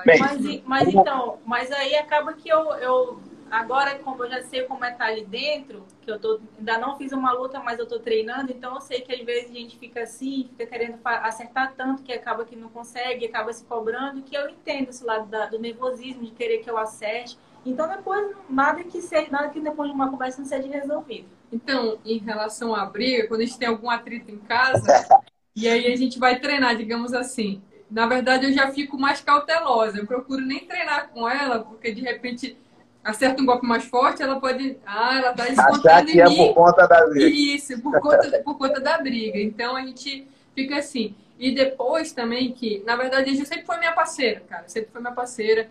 [0.04, 3.20] Bem, mas, mas então, mas aí acaba que eu, eu
[3.54, 6.96] Agora, como eu já sei como é estar ali dentro, que eu tô, ainda não
[6.96, 9.78] fiz uma luta, mas eu tô treinando, então eu sei que às vezes a gente
[9.78, 14.37] fica assim, fica querendo acertar tanto que acaba que não consegue, acaba se cobrando, que
[14.37, 17.38] eu entendo esse lado da, do nervosismo, de querer que eu acerte.
[17.64, 21.28] Então depois, nada que seja, nada que depois de uma conversa não seja resolvido.
[21.52, 25.07] Então, em relação à briga, quando a gente tem algum atrito em casa,
[25.54, 27.62] e aí a gente vai treinar, digamos assim.
[27.94, 29.98] Na verdade, eu já fico mais cautelosa.
[29.98, 32.59] Eu procuro nem treinar com ela, porque de repente
[33.04, 34.76] acerta um golpe mais forte, ela pode.
[34.85, 37.28] Ah, ela está descontando que é por conta da briga.
[37.28, 39.38] Isso, por conta, por conta da briga.
[39.38, 40.26] Então a gente
[40.57, 41.14] fica assim.
[41.38, 44.64] E depois também que, na verdade, a gente sempre foi minha parceira, cara.
[44.66, 45.68] Sempre foi minha parceira.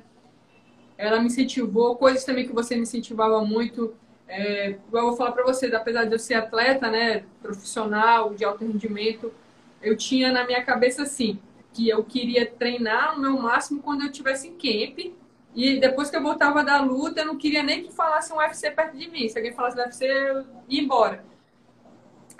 [0.97, 3.93] Ela me incentivou, coisas também que você me incentivava muito.
[4.29, 8.63] É, eu vou falar para vocês, apesar de eu ser atleta, né, profissional, de alto
[8.63, 9.29] rendimento,
[9.81, 11.37] eu tinha na minha cabeça assim,
[11.73, 15.13] que eu queria treinar o meu máximo quando eu estivesse em camp,
[15.55, 18.71] e depois que eu voltava da luta, eu não queria nem que falasse um UFC
[18.71, 19.27] perto de mim.
[19.27, 21.23] Se alguém falasse UFC, eu ia embora.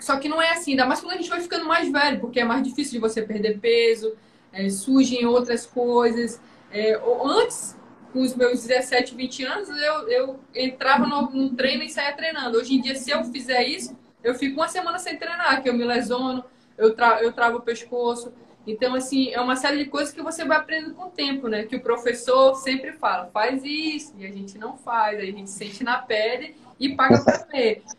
[0.00, 2.40] Só que não é assim, ainda mais quando a gente vai ficando mais velho, porque
[2.40, 4.14] é mais difícil de você perder peso,
[4.52, 6.40] é, surgem outras coisas.
[6.70, 7.76] É, antes,
[8.12, 12.58] com os meus 17, 20 anos, eu, eu entrava no, num treino e saía treinando.
[12.58, 15.74] Hoje em dia, se eu fizer isso, eu fico uma semana sem treinar, que eu
[15.74, 16.44] me lesiono,
[16.76, 18.32] eu, tra eu travo o pescoço.
[18.66, 21.64] Então, assim, é uma série de coisas que você vai aprendendo com o tempo, né?
[21.64, 25.50] Que o professor sempre fala, faz isso, e a gente não faz, aí a gente
[25.50, 27.82] sente na pele e paga para ver.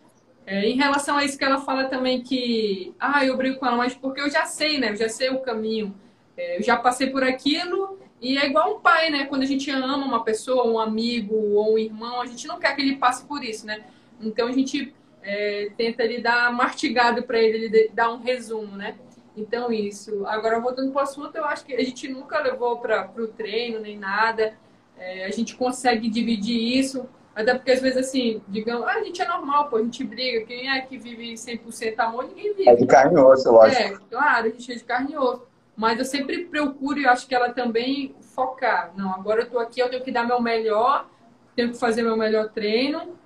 [0.47, 3.77] É, em relação a isso que ela fala também que, ah, eu brigo com ela,
[3.77, 4.91] mas porque eu já sei, né?
[4.91, 5.95] Eu já sei o caminho.
[6.37, 9.25] É, eu já passei por aquilo e é igual um pai, né?
[9.25, 12.75] Quando a gente ama uma pessoa, um amigo ou um irmão, a gente não quer
[12.75, 13.85] que ele passe por isso, né?
[14.21, 18.95] Então a gente é, tenta ele dar mastigado para ele, ele dar um resumo, né?
[19.35, 20.25] Então, isso.
[20.25, 23.79] Agora, voltando para o assunto, eu acho que a gente nunca levou para o treino
[23.79, 24.57] nem nada.
[24.97, 27.07] É, a gente consegue dividir isso.
[27.35, 30.45] Até porque, às vezes, assim, digamos, ah, a gente é normal, pô, a gente briga.
[30.45, 32.27] Quem é que vive 100% amor?
[32.27, 32.69] Ninguém vive.
[32.69, 33.81] É de carne e osso, lógico.
[33.81, 35.43] É, claro, a gente é de carne e osso.
[35.75, 38.93] Mas eu sempre procuro, e acho que ela também, focar.
[38.95, 41.09] Não, agora eu tô aqui, eu tenho que dar meu melhor,
[41.53, 43.17] tenho que fazer meu melhor treino.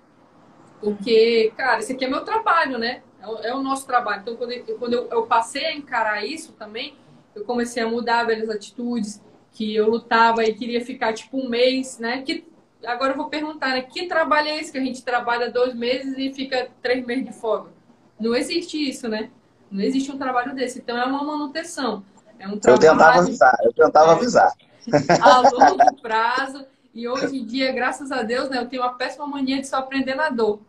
[0.81, 3.03] Porque, cara, esse aqui é meu trabalho, né?
[3.43, 4.21] É o, é nosso trabalho.
[4.21, 6.95] Então, quando, eu, quando eu, eu, passei a encarar isso também,
[7.35, 11.99] eu comecei a mudar velhas atitudes, que eu lutava e queria ficar tipo um mês,
[11.99, 12.21] né?
[12.21, 12.45] Que,
[12.85, 13.81] agora eu vou perguntar, né?
[13.81, 17.33] Que trabalho é esse que a gente trabalha dois meses e fica três meses de
[17.33, 17.71] folga?
[18.19, 19.29] Não existe isso, né?
[19.71, 20.79] Não existe um trabalho desse.
[20.79, 22.03] Então, é uma manutenção.
[22.39, 22.85] É um trabalho...
[22.85, 24.53] Eu tentava avisar, eu tentava avisar.
[25.21, 26.65] A longo prazo.
[26.93, 29.77] E hoje em dia, graças a Deus, né, eu tenho uma péssima mania de só
[29.77, 30.59] aprender na dor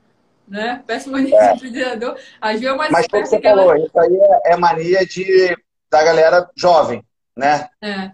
[0.51, 0.83] né?
[0.85, 1.55] Péssima mania é.
[1.55, 2.17] de treinador.
[2.41, 3.79] A Ju é mais Mas como você falou, ela...
[3.79, 5.57] isso aí é, é, mania de,
[5.89, 7.05] da galera jovem,
[7.37, 7.69] né?
[7.81, 8.11] É.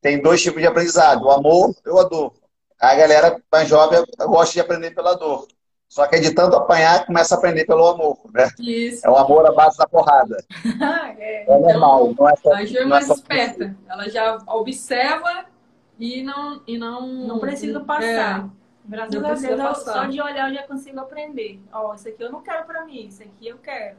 [0.00, 2.32] Tem dois tipos de aprendizado, o amor e o dor.
[2.80, 5.46] A galera mais jovem gosta de aprender pela dor.
[5.88, 8.48] Só que é de tanto apanhar começa a aprender pelo amor, né?
[8.58, 9.06] Isso.
[9.06, 10.36] É o amor à base da porrada.
[11.18, 12.10] é, é normal.
[12.10, 13.76] Então, não é só, a Ju é mais é esperta.
[13.88, 15.46] Ela já observa
[15.98, 16.62] e não...
[16.66, 18.44] E não, não precisa passar.
[18.44, 18.58] É.
[18.88, 21.60] Deus, eu, só de olhar eu já consigo aprender.
[21.70, 23.96] Ó, oh, isso aqui eu não quero para mim, isso aqui eu quero.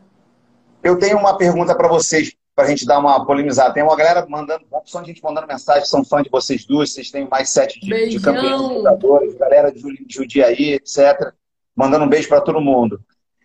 [0.82, 3.72] Eu tenho uma pergunta para vocês, para a gente dar uma polemizada.
[3.72, 6.92] Tem uma galera mandando, uma opção de gente mandando mensagem, são fã de vocês duas,
[6.92, 11.34] vocês têm mais sete de, de campeões jogadores, galera de Judiaí, etc.
[11.76, 13.00] Mandando um beijo para todo mundo.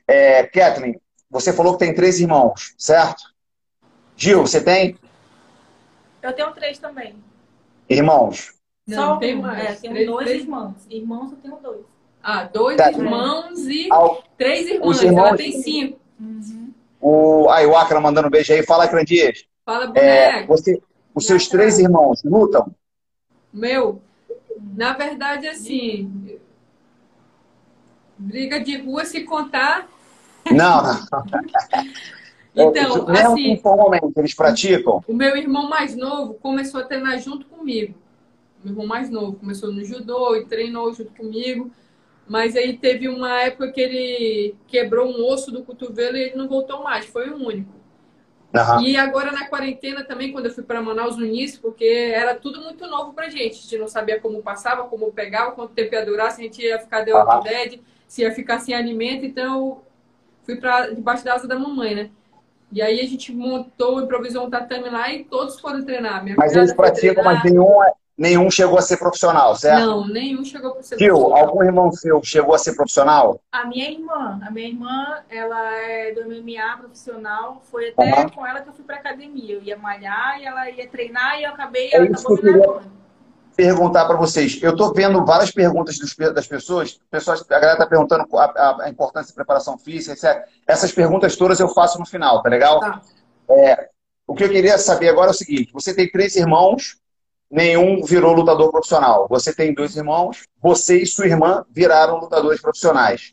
[0.09, 0.99] É, Kathleen,
[1.31, 3.23] você falou que tem três irmãos, certo?
[4.17, 4.97] Gil, você tem?
[6.23, 7.15] Eu tenho três também.
[7.87, 8.55] Irmãos?
[8.87, 9.65] Não, Só tem mais.
[9.65, 10.43] É, tenho três, dois três...
[10.43, 10.75] irmãos.
[10.91, 11.81] Irmãos eu tenho dois.
[12.23, 12.91] Ah, dois tá.
[12.91, 14.23] irmãos e Ao...
[14.37, 15.03] três irmãs.
[15.03, 15.27] Irmãos...
[15.29, 15.99] Ela tem cinco.
[16.21, 16.73] Uhum.
[17.01, 17.49] O...
[17.51, 18.63] Aí, o Acra mandando um beijo aí.
[18.63, 19.45] Fala, Crandias.
[19.65, 20.01] Fala, boneco.
[20.01, 20.83] É, você...
[21.15, 22.75] Os seus três irmãos lutam?
[23.53, 24.03] Meu,
[24.77, 26.39] na verdade, assim...
[28.19, 29.89] Briga de rua se contar...
[30.51, 30.95] Não, não.
[32.57, 33.51] Então, Mesmo assim...
[33.51, 35.03] Informalmente, eles praticam?
[35.09, 37.97] O meu irmão mais novo começou a treinar junto comigo
[38.65, 41.71] meu irmão mais novo, começou no judô e treinou junto comigo.
[42.27, 46.49] Mas aí teve uma época que ele quebrou um osso do cotovelo e ele não
[46.49, 47.73] voltou mais, foi o único.
[48.55, 48.83] Uhum.
[48.83, 52.63] E agora na quarentena também, quando eu fui para Manaus no início, porque era tudo
[52.63, 53.59] muito novo pra gente.
[53.59, 56.63] A gente não sabia como passava, como pegava, quanto tempo ia durar, se a gente
[56.63, 57.43] ia ficar de uhum.
[57.43, 59.27] dead, se ia ficar sem alimento.
[59.27, 59.83] Então eu
[60.45, 62.11] fui para debaixo da asa da mamãe, né?
[62.73, 66.23] E aí a gente montou, improvisou um tatame lá e todos foram treinar.
[66.23, 69.87] Minha mas eles praticam, mas nenhum, é nenhum chegou a ser profissional, certo?
[69.87, 71.49] Não, nenhum chegou a ser Tio, profissional.
[71.49, 73.41] algum irmão seu chegou a ser profissional?
[73.53, 74.41] A minha irmã.
[74.47, 77.61] A minha irmã, ela é do MMA profissional.
[77.71, 78.29] Foi até uhum.
[78.31, 79.55] com ela que eu fui pra academia.
[79.55, 81.91] Eu ia malhar e ela ia treinar e eu acabei...
[81.93, 82.81] É isso que eu queria
[83.57, 84.61] perguntar para vocês.
[84.63, 87.01] Eu estou vendo várias perguntas dos, das pessoas.
[87.11, 87.43] pessoas.
[87.43, 90.45] A galera está perguntando a, a, a, importância da preparação física, etc.
[90.67, 92.81] Essas perguntas todas eu faço no final, tá legal?
[92.81, 93.01] Tá.
[93.51, 93.89] É,
[94.27, 95.73] o que eu queria saber agora é o seguinte.
[95.73, 96.99] Você tem três irmãos
[97.55, 99.29] nenhum virou lutador profissional.
[99.31, 103.33] Você tem dois irmãos, você e sua irmã viraram lutadores profissionais.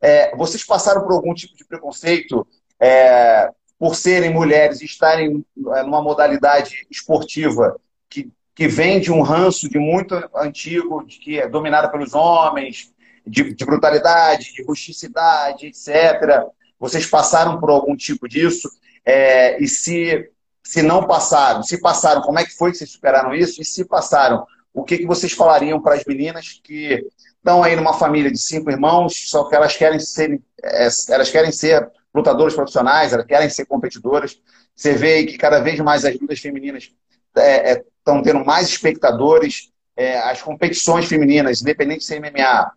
[0.00, 2.46] É, vocês passaram por algum tipo de preconceito
[2.78, 7.76] é, por serem mulheres e estarem é, numa modalidade esportiva
[8.08, 12.92] que, que vem de um ranço de muito antigo, de que é dominada pelos homens,
[13.26, 16.46] de, de brutalidade, de rusticidade, etc.
[16.78, 18.70] Vocês passaram por algum tipo disso?
[19.04, 20.30] É, e se
[20.66, 23.62] se não passaram, se passaram, como é que foi que vocês superaram isso?
[23.62, 24.44] E se passaram,
[24.74, 27.06] o que, que vocês falariam para as meninas que
[27.36, 31.52] estão aí numa família de cinco irmãos, só que elas querem ser, é, elas querem
[31.52, 34.40] ser lutadoras profissionais, elas querem ser competidoras.
[34.74, 36.90] Você vê que cada vez mais as lutas femininas
[37.28, 42.72] estão é, é, tendo mais espectadores, é, as competições femininas, independente de ser MMA,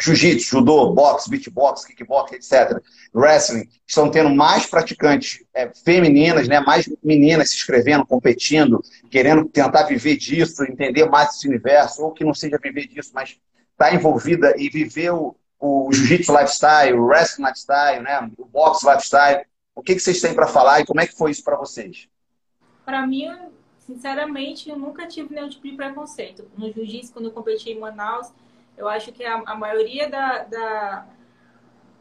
[0.00, 2.80] jiu-jitsu, judô, boxe, beatbox, kickbox, etc.,
[3.14, 9.84] wrestling, estão tendo mais praticantes é, femininas, né, mais meninas se inscrevendo, competindo, querendo tentar
[9.84, 13.38] viver disso, entender mais esse universo, ou que não seja viver disso, mas
[13.72, 19.44] está envolvida e viver o, o jiu-jitsu lifestyle, o wrestling lifestyle, né, o boxe lifestyle.
[19.74, 22.08] O que, que vocês têm para falar e como é que foi isso para vocês?
[22.84, 23.30] Para mim,
[23.78, 26.50] sinceramente, eu nunca tive nenhum tipo de preconceito.
[26.56, 28.32] No jiu-jitsu, quando eu competi em Manaus,
[28.80, 31.06] eu acho que a, a maioria da, da,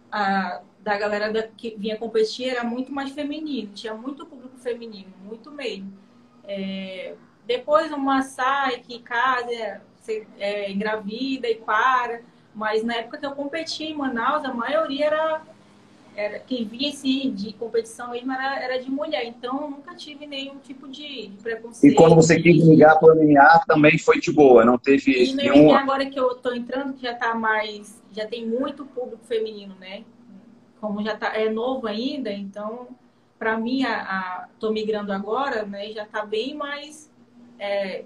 [0.09, 5.13] a, da galera da, que vinha competir era muito mais feminino, tinha muito público feminino,
[5.21, 5.91] muito mesmo.
[6.45, 7.15] É,
[7.45, 12.21] depois uma sai, que casa, se, é, engravida e para,
[12.55, 15.41] mas na época que eu competi em Manaus, a maioria era
[16.19, 20.57] era, quem via assim, de competição mesmo era, era de mulher, então nunca tive nenhum
[20.57, 21.93] tipo de, de preconceito.
[21.93, 25.29] E quando você quis ligar para o MMA, também foi de boa, não teve e
[25.31, 25.69] no nenhum...
[25.69, 29.75] MMA agora que eu estou entrando, que já tá mais, já tem muito público feminino,
[29.79, 30.03] né?
[30.81, 32.89] Como já tá, é novo ainda, então
[33.37, 35.89] para mim, a, a, tô migrando agora, né?
[35.93, 37.09] Já tá bem mais
[37.57, 38.03] é,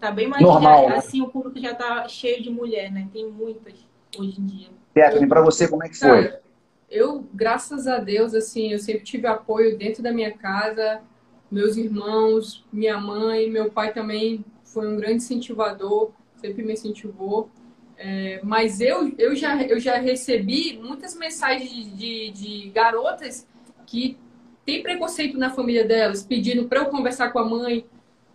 [0.00, 0.96] tá bem mais Normal, já, né?
[0.96, 3.08] assim, o público já tá cheio de mulher, né?
[3.12, 3.74] Tem muitas
[4.18, 4.68] hoje em dia.
[4.92, 6.28] Catherine, para você, como é que foi?
[6.28, 6.45] Cara,
[6.90, 11.00] eu, graças a Deus, assim, eu sempre tive apoio dentro da minha casa,
[11.50, 17.50] meus irmãos, minha mãe, meu pai também foi um grande incentivador, sempre me incentivou.
[17.98, 23.48] É, mas eu, eu, já, eu já recebi muitas mensagens de, de, de garotas
[23.86, 24.18] que
[24.64, 27.86] têm preconceito na família delas, pedindo para eu conversar com a mãe,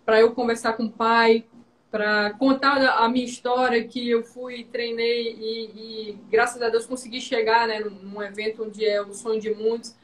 [0.04, 1.44] para eu conversar com o pai,
[1.92, 7.20] para contar a minha história que eu fui, treinei e, e, graças a Deus consegui
[7.20, 9.94] chegar né, num evento onde é o sonho de muitos.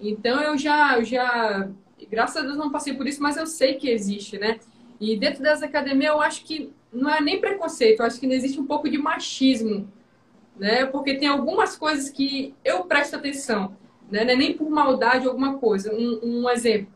[0.00, 1.68] Então eu já, eu já,
[2.10, 4.58] graças a Deus não passei por isso, mas eu sei que existe, né?
[4.98, 8.58] E dentro dessa academia eu acho que não é nem preconceito, eu acho que existe
[8.58, 9.92] um pouco de machismo,
[10.56, 10.86] né?
[10.86, 13.76] Porque tem algumas coisas que eu presto atenção,
[14.10, 14.22] né?
[14.22, 15.92] É nem por maldade alguma coisa.
[15.92, 16.95] Um, um exemplo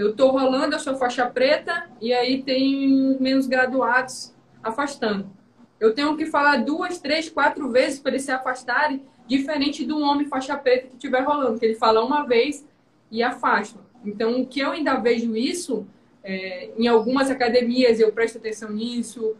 [0.00, 5.30] eu estou rolando, eu sou faixa preta, e aí tem menos graduados afastando.
[5.78, 10.26] Eu tenho que falar duas, três, quatro vezes para eles se afastarem, diferente do homem
[10.26, 12.66] faixa preta que estiver rolando, que ele fala uma vez
[13.10, 13.78] e afasta.
[14.02, 15.86] Então, o que eu ainda vejo isso,
[16.24, 19.36] é, em algumas academias eu presto atenção nisso,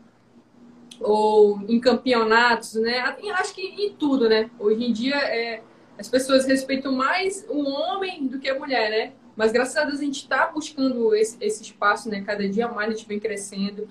[1.01, 2.99] ou em campeonatos, né?
[3.33, 4.51] Acho que em tudo, né?
[4.59, 5.63] Hoje em dia, é,
[5.99, 9.13] as pessoas respeitam mais o homem do que a mulher, né?
[9.41, 12.21] Mas graças a Deus a gente está buscando esse, esse espaço, né?
[12.21, 13.89] Cada dia mais a gente vem crescendo.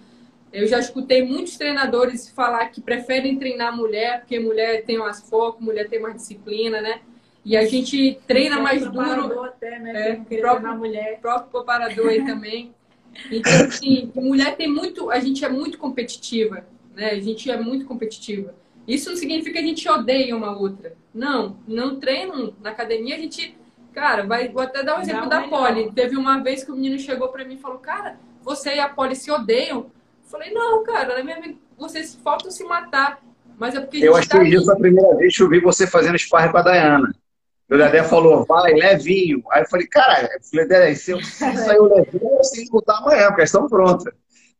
[0.53, 5.63] Eu já escutei muitos treinadores falar que preferem treinar mulher, porque mulher tem mais foco,
[5.63, 7.01] mulher tem mais disciplina, né?
[7.43, 9.41] E a gente treina mais duro.
[9.41, 10.09] Até, né?
[10.29, 11.19] É, próprio, mulher.
[11.19, 12.71] próprio preparador aí também.
[13.31, 15.09] Então, assim, mulher tem muito.
[15.09, 16.63] A gente é muito competitiva,
[16.95, 17.09] né?
[17.09, 18.53] A gente é muito competitiva.
[18.87, 20.95] Isso não significa que a gente odeia uma outra.
[21.11, 23.57] Não, não treino na academia, a gente
[23.93, 25.91] Cara, vai, vou até dar um exemplo da Polly.
[25.91, 28.89] Teve uma vez que o menino chegou para mim e falou: Cara, você e a
[28.89, 29.77] Polly se odeiam?
[30.23, 33.19] Eu falei: Não, cara, minha amiga, vocês faltam se matar.
[33.57, 36.17] Mas é porque Eu achei tá isso a primeira vez que eu vi você fazendo
[36.17, 37.13] sparring com a Dayana.
[37.69, 39.43] O Dedé falou, vai, levinho.
[39.51, 43.49] Aí eu falei, cara, Dedé, se eu sair levinho, eu sei lutar amanhã, porque eles
[43.49, 44.11] estão prontas.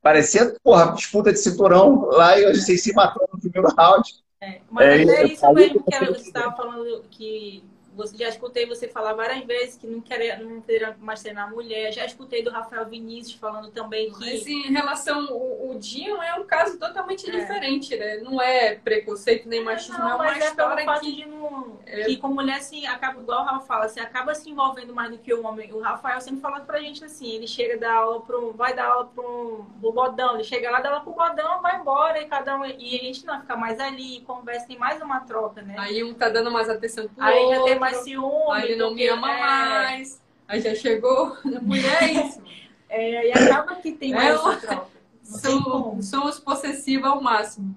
[0.01, 4.13] Parecia, porra, disputa de cinturão lá e vocês se matando no primeiro round.
[4.41, 7.63] É, mas é, é isso mesmo que você estava falando que
[7.95, 11.91] você, já escutei você falar várias vezes que não queria, não queria mais treinar mulher.
[11.91, 14.19] Já escutei do Rafael Vinícius falando também que.
[14.19, 15.25] Mas em relação.
[15.31, 17.31] O, o Dinho é um caso totalmente é.
[17.31, 18.17] diferente, né?
[18.17, 21.25] Não é preconceito nem machismo, não, é uma mas história é que.
[21.25, 22.03] Não, é...
[22.03, 25.17] que com mulher, assim, acaba, igual o Rafa fala, você acaba se envolvendo mais do
[25.17, 25.71] que o homem.
[25.73, 28.53] O Rafael sempre fala pra gente assim: ele chega dar aula pro.
[28.53, 32.21] Vai dar aula pro, pro bodão, ele chega lá, dá aula pro bodão, vai embora,
[32.21, 32.65] e cada um.
[32.65, 35.75] E a gente não fica mais ali, conversa, tem mais uma troca, né?
[35.77, 37.59] Aí um tá dando mais atenção pro Aí outro.
[37.59, 38.51] já tem mais ciúme.
[38.51, 39.39] Aí ele não me ama é...
[39.39, 40.21] mais.
[40.47, 42.41] Aí já chegou na mulher, é isso.
[42.91, 44.81] É, e acaba que tem mais é, troca.
[45.21, 47.75] São, somos possessivos ao máximo.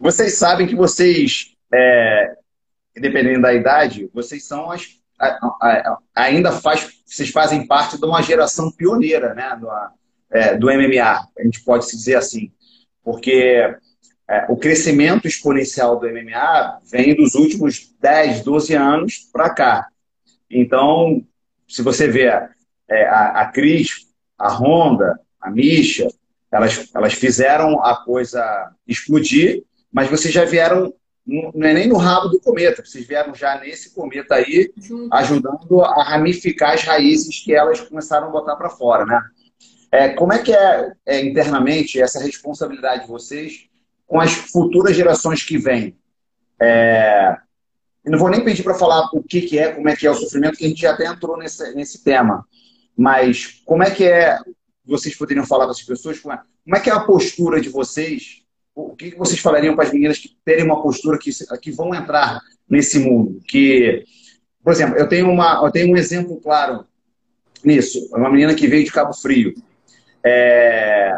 [0.00, 2.36] Vocês sabem que vocês, é,
[2.94, 5.26] dependendo da idade, vocês são as, a,
[5.60, 9.68] a, ainda faz, vocês fazem parte de uma geração pioneira, né, do,
[10.30, 11.28] é, do MMA.
[11.36, 12.52] A gente pode se dizer assim,
[13.02, 13.76] porque
[14.28, 19.86] é, o crescimento exponencial do MMA vem dos últimos 10, 12 anos para cá.
[20.50, 21.22] Então,
[21.68, 22.30] se você vê
[22.88, 24.06] é, a, a Cris,
[24.38, 26.08] a Honda, a Misha,
[26.50, 30.94] elas, elas fizeram a coisa explodir, mas vocês já vieram,
[31.26, 34.72] não é nem no rabo do cometa, vocês vieram já nesse cometa aí,
[35.12, 39.20] ajudando a ramificar as raízes que elas começaram a botar para fora, né?
[39.92, 43.68] É, como é que é, é internamente essa responsabilidade de vocês
[44.06, 45.96] com as futuras gerações que vêm.
[46.60, 47.36] É...
[48.04, 50.14] Não vou nem pedir para falar o que, que é, como é que é o
[50.14, 52.44] sofrimento, que a gente já até entrou nesse, nesse tema.
[52.96, 54.38] Mas como é que é,
[54.84, 57.68] vocês poderiam falar para as pessoas, como é, como é que é a postura de
[57.68, 58.42] vocês?
[58.74, 61.30] O que, que vocês falariam para as meninas que terem uma postura que,
[61.60, 63.40] que vão entrar nesse mundo?
[63.48, 64.04] Que,
[64.62, 66.84] por exemplo, eu tenho, uma, eu tenho um exemplo claro
[67.64, 68.10] nisso.
[68.12, 69.54] É uma menina que veio de Cabo Frio.
[70.24, 71.16] É,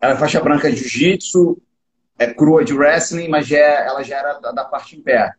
[0.00, 1.60] ela é faixa branca de jiu-jitsu,
[2.18, 5.32] é crua de wrestling, mas já, é, ela já era da, da parte em pé.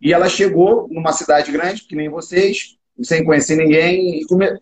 [0.00, 4.24] E ela chegou numa cidade grande, que nem vocês, sem conhecer ninguém.
[4.26, 4.56] Como é,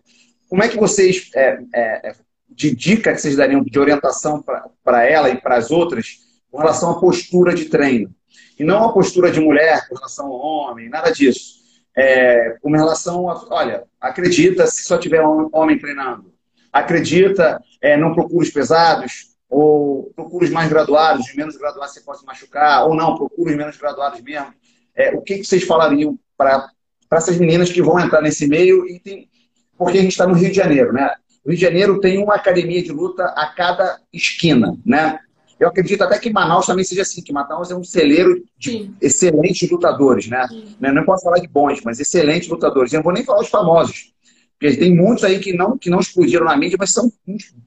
[0.49, 2.15] como é que vocês, é, é, é,
[2.49, 4.43] de dica que vocês dariam de orientação
[4.83, 6.17] para ela e para as outras,
[6.51, 8.13] com relação à postura de treino?
[8.59, 11.57] E não a postura de mulher com relação ao homem, nada disso.
[11.95, 16.33] É, com relação a, olha, acredita se só tiver homem treinando.
[16.73, 22.01] Acredita, é, não procura os pesados, ou procura os mais graduados, os menos graduados você
[22.01, 24.53] pode se machucar, ou não, procura os menos graduados mesmo.
[24.95, 26.69] É, o que, que vocês falariam para
[27.13, 28.87] essas meninas que vão entrar nesse meio?
[28.87, 29.29] E tem,
[29.77, 31.13] porque a gente está no Rio de Janeiro, né?
[31.45, 35.19] O Rio de Janeiro tem uma academia de luta a cada esquina, né?
[35.59, 38.95] Eu acredito até que Manaus também seja assim, que Manaus é um celeiro de Sim.
[39.01, 40.47] excelentes lutadores, né?
[40.47, 40.75] Sim.
[40.79, 42.93] Não posso falar de bons, mas excelentes lutadores.
[42.93, 44.13] Eu não vou nem falar os famosos,
[44.59, 47.11] porque tem muitos aí que não, que não explodiram na mídia, mas são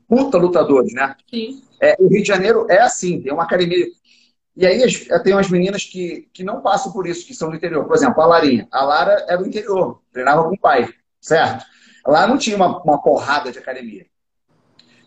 [0.07, 1.17] puta lutadores, né?
[1.29, 1.63] Sim.
[1.81, 3.87] É, o Rio de Janeiro é assim, tem uma academia
[4.57, 4.83] e aí
[5.23, 7.87] tem umas meninas que, que não passam por isso, que são do interior.
[7.87, 8.69] Por exemplo, a Larinha.
[8.71, 10.89] A Lara é do interior, treinava com o pai,
[11.21, 11.65] certo?
[12.07, 14.05] Lá não tinha uma, uma porrada de academia.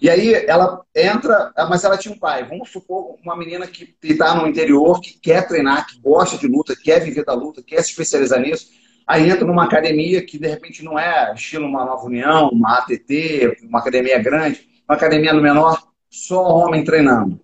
[0.02, 2.44] E aí ela entra, mas ela tinha um pai.
[2.44, 6.76] Vamos supor uma menina que está no interior, que quer treinar, que gosta de luta,
[6.76, 8.68] quer viver da luta, quer se especializar nisso.
[9.06, 13.60] Aí entra numa academia que de repente não é estilo uma Nova União, uma ATT,
[13.64, 17.42] uma academia grande, uma academia no menor, só homem treinando.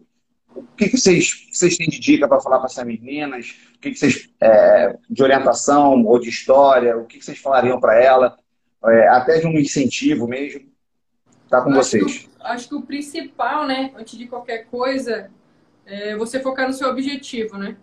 [0.55, 3.55] O que, que vocês, vocês têm de dica para falar para essas meninas?
[3.76, 6.95] O que, que vocês, é, de orientação ou de história?
[6.95, 8.38] O que, que vocês falariam para ela?
[8.86, 10.70] É, até de um incentivo mesmo?
[11.43, 12.17] Está com acho vocês.
[12.20, 15.32] Que, acho que o principal, né, antes de qualquer coisa,
[15.84, 17.76] é você focar no seu objetivo, né?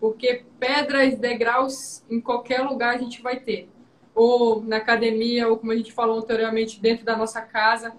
[0.00, 3.68] Porque pedras, degraus, em qualquer lugar a gente vai ter.
[4.14, 7.92] Ou na academia, ou como a gente falou anteriormente, dentro da nossa casa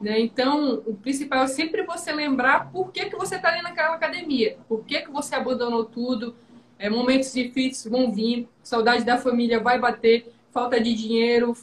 [0.00, 0.18] né?
[0.18, 4.56] Então, o principal é sempre você lembrar por que, que você está ali naquela academia,
[4.66, 6.34] por que, que você abandonou tudo.
[6.78, 11.54] É, momentos difíceis vão vir, saudade da família vai bater, falta de dinheiro,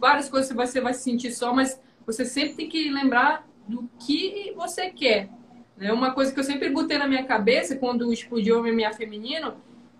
[0.00, 4.54] várias coisas você vai se sentir só, mas você sempre tem que lembrar do que
[4.56, 5.28] você quer.
[5.76, 5.92] Né?
[5.92, 9.56] Uma coisa que eu sempre botei na minha cabeça quando explodiu o MMA feminino,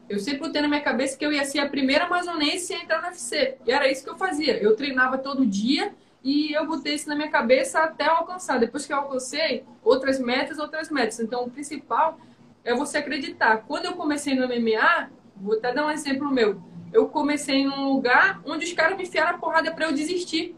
[0.09, 3.03] eu sempre botei na minha cabeça que eu ia ser a primeira amazonense a entrar
[3.03, 3.57] no UFC.
[3.67, 4.57] E era isso que eu fazia.
[4.57, 5.93] Eu treinava todo dia
[6.27, 8.59] e eu botei isso na minha cabeça até alcançar.
[8.59, 11.21] Depois que eu alcancei, outras metas, outras metas.
[11.21, 12.19] Então, o principal
[12.65, 13.59] é você acreditar.
[13.59, 16.61] Quando eu comecei no MMA, vou até dar um exemplo meu.
[16.93, 20.57] Eu comecei num lugar onde os caras me enfiaram a porrada para eu desistir.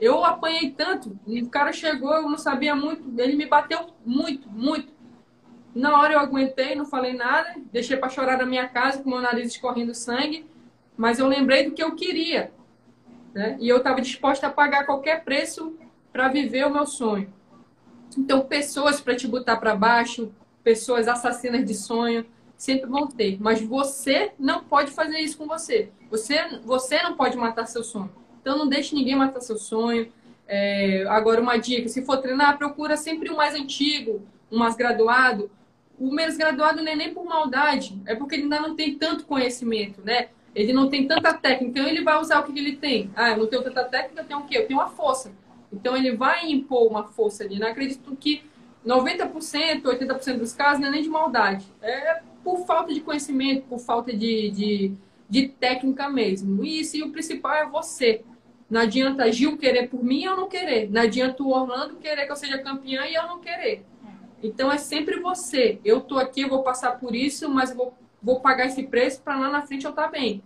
[0.00, 4.92] Eu apanhei tanto, o cara chegou, eu não sabia muito, ele me bateu muito, muito.
[5.72, 9.20] Na hora eu aguentei, não falei nada, deixei para chorar na minha casa com meu
[9.20, 10.44] nariz escorrendo sangue,
[10.96, 12.50] mas eu lembrei do que eu queria.
[13.36, 13.54] Né?
[13.60, 15.76] E eu estava disposta a pagar qualquer preço
[16.10, 17.30] para viver o meu sonho.
[18.16, 20.32] Então, pessoas para te botar para baixo,
[20.64, 22.24] pessoas assassinas de sonho,
[22.56, 23.36] sempre vão ter.
[23.38, 25.90] Mas você não pode fazer isso com você.
[26.10, 28.10] Você, você não pode matar seu sonho.
[28.40, 30.10] Então, não deixe ninguém matar seu sonho.
[30.48, 35.50] É, agora, uma dica: se for treinar, procura sempre o mais antigo, o mais graduado.
[35.98, 39.26] O menos graduado não é nem por maldade, é porque ele ainda não tem tanto
[39.26, 40.28] conhecimento, né?
[40.56, 43.10] Ele não tem tanta técnica, então ele vai usar o que ele tem.
[43.14, 44.56] Ah, eu não tenho tanta técnica, eu tenho o quê?
[44.56, 45.30] Eu tenho uma força.
[45.70, 47.58] Então ele vai impor uma força ali.
[47.58, 48.42] Não acredito que
[48.84, 51.66] 90%, 80% dos casos não é nem de maldade.
[51.82, 54.92] É por falta de conhecimento, por falta de, de,
[55.28, 56.64] de técnica mesmo.
[56.64, 58.24] E isso, e o principal é você.
[58.70, 60.90] Não adianta Gil querer por mim e eu não querer.
[60.90, 63.84] Não adianta o Orlando querer que eu seja campeã e eu não querer.
[64.42, 65.78] Então é sempre você.
[65.84, 67.94] Eu tô aqui, eu vou passar por isso, mas eu vou
[68.26, 70.42] vou pagar esse preço para lá na frente eu estar tá bem.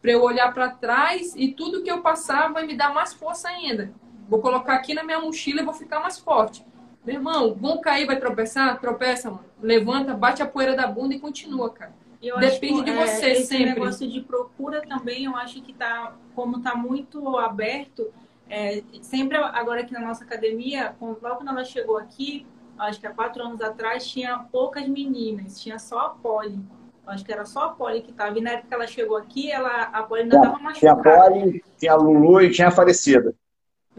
[0.00, 3.48] Para eu olhar para trás e tudo que eu passar vai me dar mais força
[3.48, 3.92] ainda.
[4.28, 6.64] Vou colocar aqui na minha mochila e vou ficar mais forte.
[7.04, 8.80] Meu irmão, vão cair, vai tropeçar?
[8.80, 9.44] Tropeça, mano.
[9.60, 11.92] Levanta, bate a poeira da bunda e continua, cara.
[12.22, 13.64] Eu Depende acho, de é, você é, esse sempre.
[13.64, 18.14] Esse negócio de procura também, eu acho que tá, como tá muito aberto,
[18.48, 22.46] é, sempre agora aqui na nossa academia, logo quando ela chegou aqui,
[22.78, 26.60] acho que há quatro anos atrás, tinha poucas meninas, tinha só a Poli.
[27.06, 28.38] Acho que era só a Polly que estava.
[28.38, 30.78] E na época que ela chegou aqui, ela, a Polly ainda estava machucada.
[30.78, 33.34] Tinha a Polly, tinha a Lulu e tinha a falecida.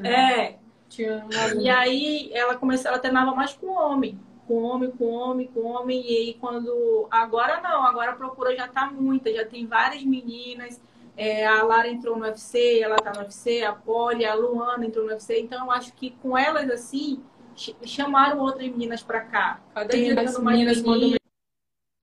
[0.03, 0.55] É.
[0.89, 1.25] Tinha
[1.59, 4.19] E aí ela começou, ela treinava mais com homem.
[4.47, 6.01] com homem, com homem, com homem.
[6.01, 7.07] E aí quando.
[7.11, 10.81] Agora não, agora a procura já tá muita, já tem várias meninas.
[11.17, 15.05] É, a Lara entrou no UFC, ela tá no UFC, a Polly, a Luana entrou
[15.05, 15.39] no UFC.
[15.39, 17.23] Então eu acho que com elas assim,
[17.83, 19.61] chamaram outras meninas para cá.
[19.73, 21.15] Cada dia as meninas mandam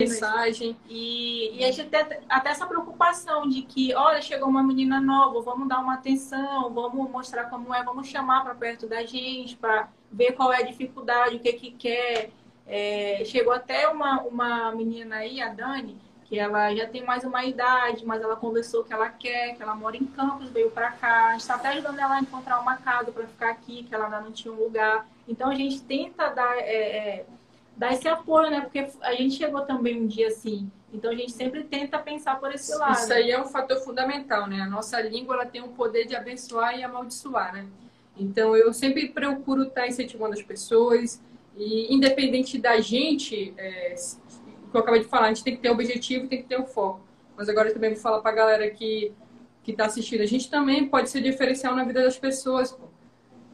[0.02, 0.76] mensagem.
[0.88, 5.40] E, e a gente tem até essa preocupação de que, olha, chegou uma menina nova,
[5.40, 9.88] vamos dar uma atenção, vamos mostrar como é, vamos chamar para perto da gente, para
[10.10, 12.30] ver qual é a dificuldade, o que que quer.
[12.66, 17.44] É, chegou até uma, uma menina aí, a Dani, que ela já tem mais uma
[17.44, 21.26] idade, mas ela conversou que ela quer, que ela mora em Campos, veio para cá.
[21.26, 24.06] A gente está até ajudando ela a encontrar uma casa para ficar aqui, que ela
[24.06, 25.06] ainda não tinha um lugar.
[25.28, 26.56] Então a gente tenta dar.
[26.58, 27.26] É, é,
[27.76, 28.60] dar esse apoio, né?
[28.60, 30.70] Porque a gente chegou também um dia assim.
[30.92, 32.92] Então a gente sempre tenta pensar por esse lado.
[32.92, 34.60] Isso aí é um fator fundamental, né?
[34.60, 37.66] A nossa língua ela tem o poder de abençoar e amaldiçoar, né?
[38.16, 41.20] Então eu sempre procuro estar incentivando as pessoas
[41.56, 43.94] e independente da gente, é,
[44.70, 46.66] que eu acabei de falar, a gente tem que ter objetivo, tem que ter o
[46.66, 47.00] foco.
[47.36, 49.12] Mas agora eu também vou falar para a galera que
[49.62, 52.76] que está assistindo, a gente também pode ser diferencial na vida das pessoas.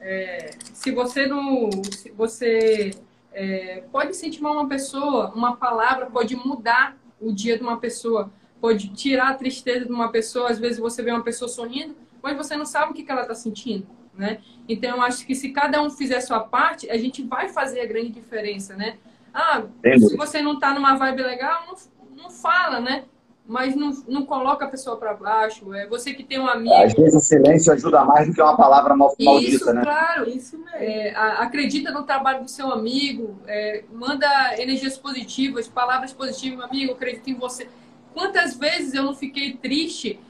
[0.00, 2.92] É, se você não, se você
[3.32, 8.88] é, pode incentivar uma pessoa, uma palavra pode mudar o dia de uma pessoa, pode
[8.88, 10.50] tirar a tristeza de uma pessoa.
[10.50, 13.34] Às vezes você vê uma pessoa sorrindo, mas você não sabe o que, ela está
[13.34, 14.40] sentindo, né?
[14.68, 17.80] Então eu acho que se cada um fizer a sua parte, a gente vai fazer
[17.80, 18.98] a grande diferença, né?
[19.32, 19.62] Ah,
[19.98, 23.04] se você não está numa vibe legal, não, não fala, né?
[23.48, 25.72] Mas não, não coloca a pessoa para baixo.
[25.72, 26.74] É você que tem um amigo.
[26.74, 29.80] Às vezes o silêncio ajuda mais do que uma palavra mal, maldita, isso, né?
[29.82, 30.70] Claro, isso mesmo.
[30.74, 34.28] É, acredita no trabalho do seu amigo, é, manda
[34.60, 37.66] energias positivas, palavras positivas, meu amigo, acredito em você.
[38.12, 40.20] Quantas vezes eu não fiquei triste?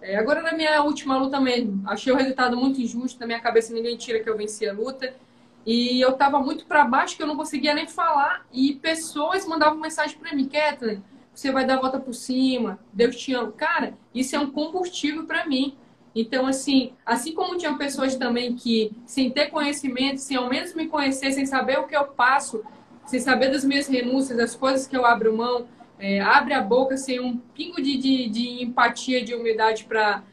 [0.00, 3.74] É, agora na minha última luta mesmo, achei o resultado muito injusto, na minha cabeça
[3.74, 5.12] ninguém tira que eu venci a luta.
[5.66, 8.46] E eu tava muito para baixo que eu não conseguia nem falar.
[8.52, 11.02] E pessoas mandavam mensagem para mim, Kathleen,
[11.38, 13.52] você vai dar a volta por cima, Deus te ama.
[13.52, 15.76] Cara, isso é um combustível para mim.
[16.12, 20.88] Então, assim, assim como tinha pessoas também que, sem ter conhecimento, sem ao menos me
[20.88, 22.64] conhecer, sem saber o que eu passo,
[23.06, 26.96] sem saber das minhas renúncias, das coisas que eu abro mão, é, abre a boca
[26.96, 30.24] sem um pingo de, de, de empatia, de humildade para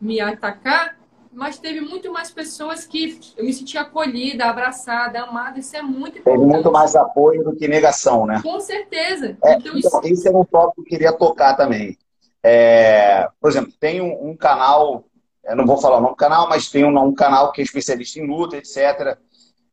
[0.00, 0.98] me atacar,
[1.34, 5.58] mas teve muito mais pessoas que eu me senti acolhida, abraçada, amada.
[5.58, 6.40] Isso é muito importante.
[6.40, 8.40] Teve muito mais apoio do que negação, né?
[8.42, 9.36] Com certeza.
[9.44, 9.88] É, então, isso...
[9.88, 11.98] Então, esse é um tópico que eu queria tocar também.
[12.42, 15.04] É, por exemplo, tem um, um, canal,
[15.44, 17.64] eu não vou falar o nome do canal, mas tem um, um canal que é
[17.64, 19.18] especialista em luta, etc.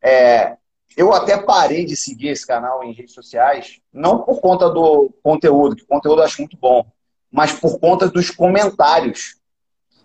[0.01, 0.55] É,
[0.97, 5.76] eu até parei de seguir esse canal em redes sociais, não por conta do conteúdo,
[5.76, 6.86] que o conteúdo eu acho muito bom,
[7.32, 9.36] mas por conta dos comentários.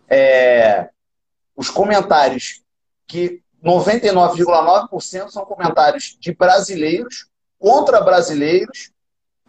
[0.08, 0.90] É,
[1.56, 2.62] os comentários
[3.06, 7.26] que 99,9% são comentários de brasileiros
[7.58, 8.92] contra brasileiros.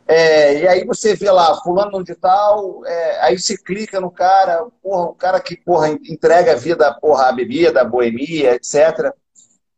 [0.08, 4.66] É, e aí você vê lá, fulano de tal, é, aí você clica no cara,
[4.82, 9.14] porra, o cara que porra, entrega a vida porra, a bebida, a boemia, etc.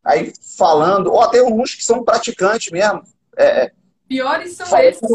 [0.03, 3.01] Aí falando, ou até uns que são praticantes mesmo.
[3.35, 3.71] É,
[4.07, 5.07] Piores são esses.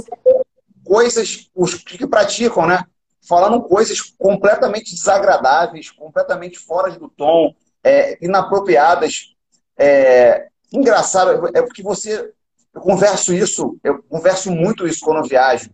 [0.84, 2.84] Coisas, os que praticam, né?
[3.26, 9.34] Falando coisas completamente desagradáveis, completamente fora do tom, é, inapropriadas.
[9.76, 12.32] É, engraçado, é porque você.
[12.72, 15.70] Eu converso isso, eu converso muito isso quando eu viajo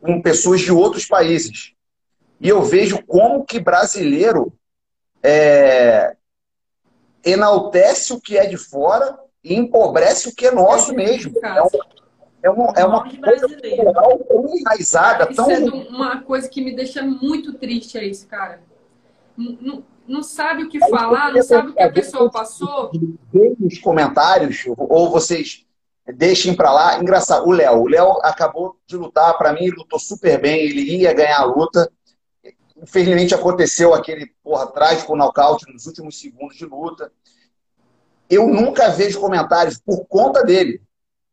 [0.00, 1.72] com pessoas de outros países.
[2.40, 4.52] E eu vejo como que brasileiro
[5.22, 6.16] é,
[7.24, 11.34] enaltece o que é de fora e empobrece o que é nosso mesmo.
[11.42, 11.68] É um,
[12.42, 15.26] é uma, é uma coisa cultural tão enraizada.
[15.34, 15.50] Tão...
[15.50, 18.62] é uma coisa que me deixa muito triste, é isso, cara.
[19.36, 22.90] Não, não sabe o que falar, não sabe o que a pessoa passou.
[23.58, 25.66] Nos comentários, ou vocês
[26.14, 26.98] deixem para lá.
[26.98, 27.82] Engraçado, o Léo.
[27.82, 31.90] O Léo acabou de lutar, para mim, lutou super bem, ele ia ganhar a luta.
[32.80, 37.12] Infelizmente aconteceu aquele porra trágico nocaute nos últimos segundos de luta.
[38.30, 40.80] Eu nunca vejo comentários por conta dele.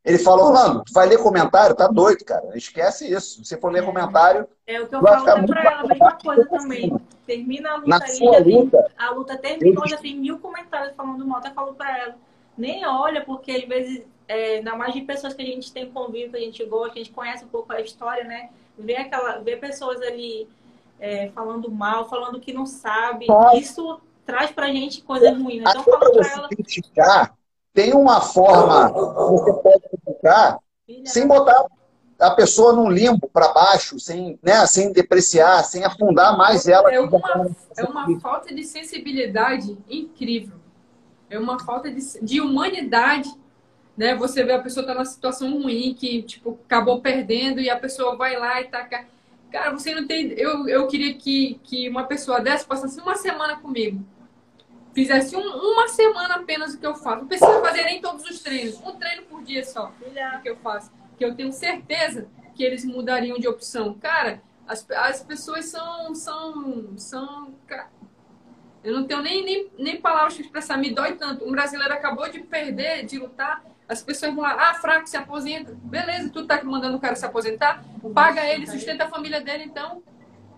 [0.05, 1.75] Ele falou, Orlando, tu vai ler comentário?
[1.75, 2.55] Tá doido, cara.
[2.55, 3.43] Esquece isso.
[3.43, 3.85] Se você for ler é.
[3.85, 4.47] comentário.
[4.67, 6.95] É o que eu falo até pra ela, a mesma coisa também.
[7.25, 10.95] Termina a luta Na aí, sua luta, tem, a luta terminou, já tem mil comentários
[10.95, 11.39] falando mal.
[11.39, 12.15] Até falo pra ela.
[12.55, 16.29] Nem olha, porque às vezes, é, ainda mais de pessoas que a gente tem convívio,
[16.29, 18.49] que a gente gosta, que a gente conhece um pouco a história, né?
[18.77, 20.47] Ver aquela, ver pessoas ali
[20.99, 23.25] é, falando mal, falando que não sabe.
[23.55, 25.65] Isso traz pra gente coisa ruim, né?
[25.67, 26.47] Então, falo pra ela.
[26.49, 27.35] Criticar
[27.75, 29.84] tem uma forma que você pode
[31.05, 31.65] sem botar
[32.19, 36.91] a pessoa num limbo para baixo, sem, né, sem depreciar, sem afundar mais ela.
[36.91, 40.55] É uma, é uma falta de sensibilidade incrível.
[41.29, 43.29] É uma falta de, de humanidade
[43.97, 44.15] né?
[44.15, 48.15] Você vê a pessoa tá numa situação ruim, que, tipo, acabou perdendo e a pessoa
[48.15, 48.87] vai lá e tá...
[49.51, 50.31] Cara, você não tem...
[50.31, 54.05] Eu, eu queria que, que uma pessoa dessa passasse uma semana comigo.
[54.95, 57.17] Fizesse um, uma semana apenas o que eu faço.
[57.17, 58.81] Não precisa fazer nem todos os treinos.
[58.81, 59.91] Um treino por dia só.
[59.99, 60.91] O que eu faço.
[61.17, 63.93] Que eu tenho certeza que eles mudariam de opção.
[63.95, 66.15] Cara, as, as pessoas são...
[66.15, 67.53] são, são
[68.83, 70.77] eu não tenho nem, nem, nem palavras para expressar.
[70.77, 71.45] Me dói tanto.
[71.45, 75.77] Um brasileiro acabou de perder, de lutar as pessoas vão lá, ah, fraco, se aposenta.
[75.83, 77.83] Beleza, tu tá mandando o cara se aposentar?
[78.13, 80.01] Paga ele, sustenta a família dele, então.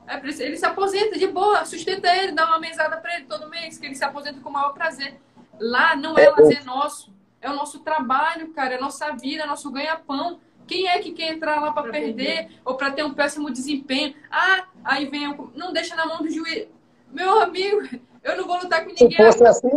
[0.08, 3.78] É, ele se aposenta de boa, sustenta ele, dá uma mesada para ele todo mês,
[3.78, 5.20] que ele se aposenta com o maior prazer.
[5.60, 9.44] Lá não é, é lazer nosso, é o nosso trabalho, cara, é a nossa vida,
[9.44, 10.40] é nosso ganha-pão.
[10.66, 14.16] Quem é que quer entrar lá para perder, perder, ou para ter um péssimo desempenho?
[14.32, 16.68] Ah, aí vem, não deixa na mão do juiz.
[17.12, 17.88] Meu amigo,
[18.24, 19.10] eu não vou lutar com ninguém.
[19.10, 19.68] Se fosse assim,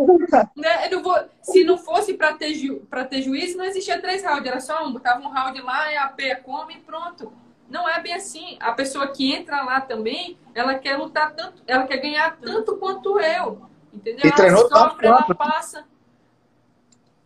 [0.57, 0.87] né?
[0.87, 4.47] eu não vou, se não fosse para ter, ju, ter juiz, não existia três rounds,
[4.47, 4.93] era só um.
[4.93, 7.33] Botava um round lá, e a P come e pronto.
[7.71, 8.57] Não é bem assim.
[8.59, 13.19] A pessoa que entra lá também, ela quer lutar tanto, ela quer ganhar tanto quanto
[13.21, 13.63] eu.
[13.95, 14.21] Entendeu?
[14.25, 15.85] E ela treinou sofre, ela passa.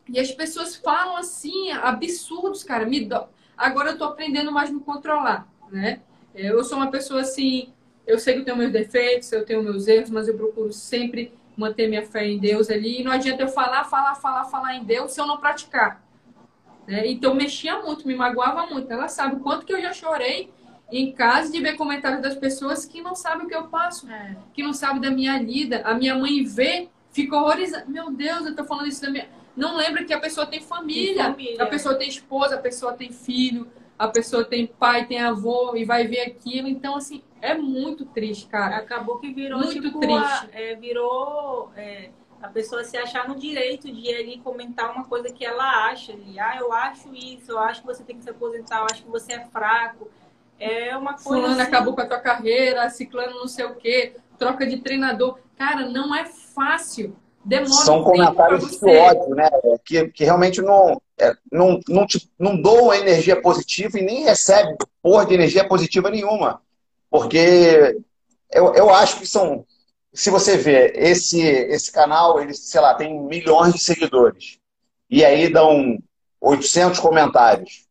[0.06, 2.84] E as pessoas falam assim, absurdos, cara.
[2.84, 3.26] Me do...
[3.56, 6.00] Agora eu tô aprendendo mais me controlar, né?
[6.34, 7.72] Eu sou uma pessoa assim,
[8.06, 11.32] eu sei que eu tenho meus defeitos, eu tenho meus erros, mas eu procuro sempre
[11.56, 13.00] manter minha fé em Deus ali.
[13.00, 16.03] E não adianta eu falar, falar, falar, falar em Deus se eu não praticar.
[16.86, 17.06] Né?
[17.06, 18.90] Então mexia muito, me magoava muito.
[18.92, 20.52] Ela sabe o quanto que eu já chorei
[20.90, 24.36] em casa de ver comentários das pessoas que não sabem o que eu passo, é.
[24.52, 25.82] que não sabem da minha lida.
[25.84, 27.86] A minha mãe vê, fica horrorizada.
[27.88, 29.28] Meu Deus, eu tô falando isso da minha.
[29.56, 31.62] Não lembra que a pessoa tem família, tem família.
[31.62, 33.68] a pessoa tem esposa, a pessoa tem filho,
[33.98, 36.68] a pessoa tem pai, tem avô e vai ver aquilo.
[36.68, 38.76] Então, assim, é muito triste, cara.
[38.76, 40.22] Acabou que virou muito tipo, triste.
[40.22, 42.10] A, é, virou é,
[42.44, 46.12] a pessoa se achar no direito de ir ali comentar uma coisa que ela acha
[46.12, 46.38] ali.
[46.38, 49.08] Ah, eu acho isso, eu acho que você tem que se aposentar, eu acho que
[49.08, 50.10] você é fraco.
[50.60, 51.22] É uma coisa.
[51.22, 51.62] Fulano assim...
[51.62, 55.38] acabou com a tua carreira, ciclano não sei o quê, troca de treinador.
[55.56, 57.16] Cara, não é fácil.
[57.42, 59.48] Demora São um comentários de ódio, né?
[59.82, 64.76] Que, que realmente não, é, não, não, te, não doam energia positiva e nem recebe
[65.02, 66.60] porra de energia positiva nenhuma.
[67.10, 67.98] Porque
[68.52, 69.64] eu, eu acho que são.
[70.14, 74.58] Se você vê, esse, esse canal, ele, sei lá, tem milhões de seguidores.
[75.10, 75.98] E aí dão
[76.40, 77.86] 800 comentários.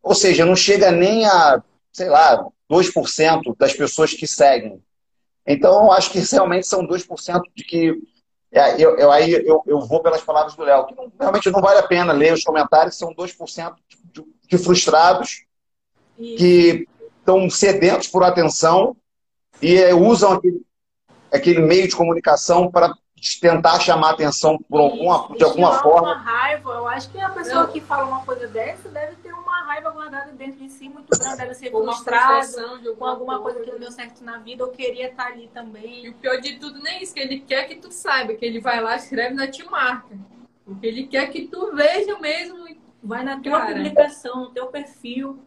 [0.00, 1.60] Ou seja, não chega nem a,
[1.92, 4.80] sei lá, 2% das pessoas que seguem.
[5.44, 7.92] Então, eu acho que realmente são 2% de que.
[8.52, 11.60] É, eu, eu, aí eu, eu vou pelas palavras do Léo, que não, realmente não
[11.60, 13.74] vale a pena ler os comentários, são 2%
[14.12, 15.44] de, de frustrados
[16.16, 16.36] Isso.
[16.36, 18.96] que estão sedentos por atenção
[19.60, 20.65] e eh, usam aquele,
[21.32, 22.94] aquele meio de comunicação para
[23.40, 26.12] tentar chamar atenção por alguma, de alguma forma.
[26.12, 29.64] Uma raiva, eu acho que a pessoa que fala uma coisa dessa deve ter uma
[29.64, 32.46] raiva guardada dentro de si muito grande, deve ser frustrada
[32.98, 36.06] com alguma coisa que não deu certo na vida, ou queria estar ali também.
[36.06, 38.44] E o pior de tudo nem é isso, que ele quer que tu saiba, que
[38.44, 40.16] ele vai lá, escreve na te marca.
[40.64, 42.66] Porque ele quer que tu veja mesmo.
[43.02, 45.38] Vai na tua Cara, publicação, no teu perfil,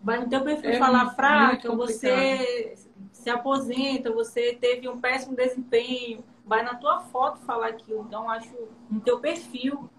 [0.00, 2.74] Vai no teu perfil é falar fraca, você
[3.18, 6.24] se aposenta, você teve um péssimo desempenho.
[6.46, 8.04] Vai na tua foto falar aquilo.
[8.06, 8.54] Então, acho
[8.88, 9.90] no teu perfil.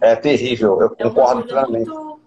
[0.00, 1.88] É terrível, eu é concordo plenamente.
[1.88, 2.20] Muito...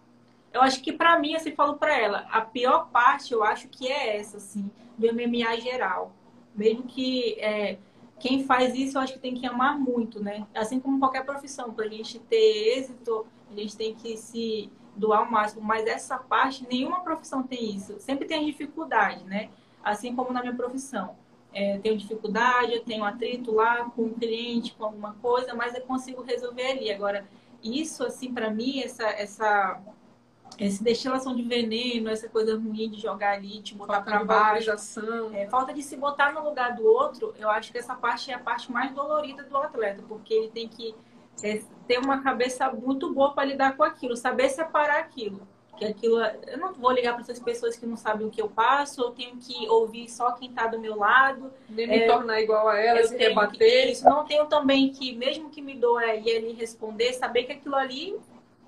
[0.53, 3.91] Eu acho que para mim, assim, falo para ela, a pior parte eu acho que
[3.91, 6.13] é essa, assim, do MMA geral.
[6.55, 7.77] Mesmo que é,
[8.19, 10.47] quem faz isso, eu acho que tem que amar muito, né?
[10.53, 15.27] Assim como qualquer profissão, para a gente ter êxito, a gente tem que se doar
[15.27, 17.99] o máximo, mas essa parte, nenhuma profissão tem isso.
[17.99, 19.49] Sempre tem dificuldade, né?
[19.85, 21.15] Assim como na minha profissão.
[21.53, 25.81] É, tenho dificuldade, eu tenho atrito lá com um cliente, com alguma coisa, mas eu
[25.81, 26.91] consigo resolver ali.
[26.91, 27.25] Agora,
[27.63, 29.79] isso, assim, para mim, essa, essa,
[30.59, 34.71] essa destilação de veneno, essa coisa ruim de jogar ali, te botar para baixo,
[35.33, 38.33] é, falta de se botar no lugar do outro, eu acho que essa parte é
[38.33, 40.93] a parte mais dolorida do atleta, porque ele tem que
[41.43, 45.47] é ter uma cabeça muito boa para lidar com aquilo, saber separar aquilo.
[45.77, 48.47] Que aquilo, eu não vou ligar para essas pessoas que não sabem o que eu
[48.47, 51.51] passo, eu tenho que ouvir só quem está do meu lado.
[51.69, 53.91] Nem me é, tornar igual a elas, se rebater.
[53.91, 57.75] isso, não tenho também que, mesmo que me doa e ele responder, saber que aquilo
[57.75, 58.17] ali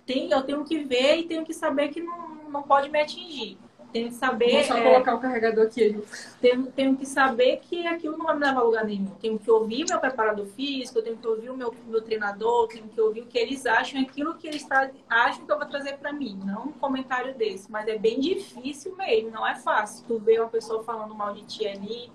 [0.06, 3.58] tem, eu tenho que ver e tenho que saber que não, não pode me atingir.
[3.98, 4.52] Tenho que saber.
[4.52, 6.00] Vou só é, colocar o carregador aqui.
[6.40, 9.08] Tenho, tenho que saber que aquilo não vai me levar a lugar nenhum.
[9.20, 13.02] Tenho que ouvir meu preparador físico, tenho que ouvir o meu, meu treinador, tenho que
[13.02, 14.68] ouvir o que eles acham, aquilo que eles
[15.10, 16.40] acham que eu vou trazer para mim.
[16.46, 17.72] Não um comentário desse.
[17.72, 20.06] Mas é bem difícil mesmo, não é fácil.
[20.08, 22.12] Tu vê uma pessoa falando mal de ti ali,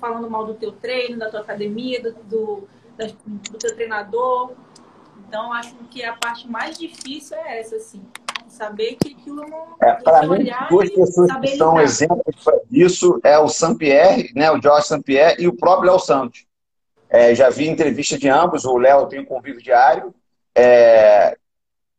[0.00, 2.68] falando mal do teu treino, da tua academia, do, do,
[3.50, 4.54] do teu treinador
[5.28, 8.02] Então, acho que a parte mais difícil é essa, assim.
[8.50, 9.76] Saber que aquilo não.
[9.80, 11.84] É, para mim, duas pessoas que são lidar.
[11.84, 16.44] exemplos disso é o Sampierre, né, o Jorge Sampierre e o próprio Léo Santos.
[17.08, 20.14] É, já vi entrevista de ambos, o Léo tem um convívio diário,
[20.54, 21.36] é,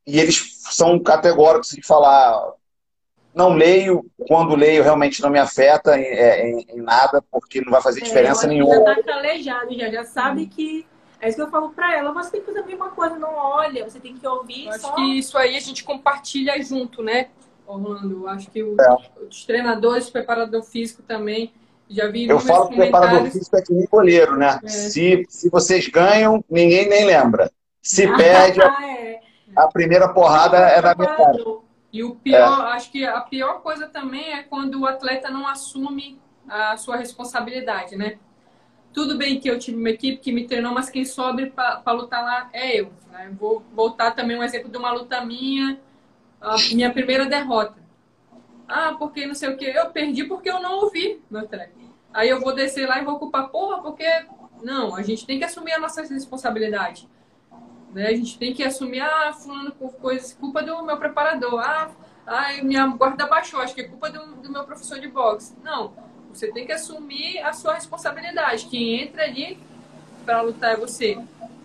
[0.06, 2.54] e eles são categóricos de falar
[3.34, 7.72] não leio, quando leio realmente não me afeta em, é, em, em nada, porque não
[7.72, 8.76] vai fazer é, diferença é, nenhuma.
[8.76, 10.86] Já está calejado, já, já sabe que.
[11.22, 13.36] É isso que eu falo para ela, você tem que fazer a mesma coisa, não
[13.36, 14.66] olha, você tem que ouvir.
[14.66, 14.96] Eu acho só...
[14.96, 17.28] que isso aí a gente compartilha junto, né,
[17.68, 18.24] Orlando?
[18.24, 18.98] Eu acho que o, é.
[19.30, 21.54] os treinadores, o preparador físico também.
[21.88, 24.60] Já vi Eu falo que o preparador físico é que nem goleiro, né?
[24.64, 24.68] É.
[24.68, 27.52] Se, se vocês ganham, ninguém nem lembra.
[27.82, 29.20] Se perde, é.
[29.56, 31.44] a primeira porrada é da metade.
[31.94, 32.72] E o pior, é.
[32.72, 37.96] acho que a pior coisa também é quando o atleta não assume a sua responsabilidade,
[37.96, 38.18] né?
[38.94, 42.24] Tudo bem que eu tive uma equipe que me treinou, mas quem sobe para lutar
[42.24, 42.92] lá é eu.
[43.12, 43.32] Né?
[43.40, 45.80] Vou voltar também um exemplo de uma luta minha,
[46.74, 47.82] minha primeira derrota.
[48.68, 49.66] Ah, porque não sei o que.
[49.66, 51.94] Eu perdi porque eu não ouvi meu treino.
[52.14, 54.06] Aí eu vou descer lá e vou culpar, porra, porque.
[54.62, 57.10] Não, a gente tem que assumir a nossa responsabilidade.
[57.94, 58.08] Né?
[58.08, 61.60] A gente tem que assumir, ah, fulano com coisas, culpa do meu preparador.
[61.60, 61.90] Ah,
[62.26, 65.56] ai, minha guarda baixou, acho que é culpa do, do meu professor de boxe.
[65.64, 65.94] Não,
[66.34, 68.68] você tem que assumir a sua responsabilidade.
[68.68, 69.60] Quem entra ali
[70.26, 71.18] para lutar é você.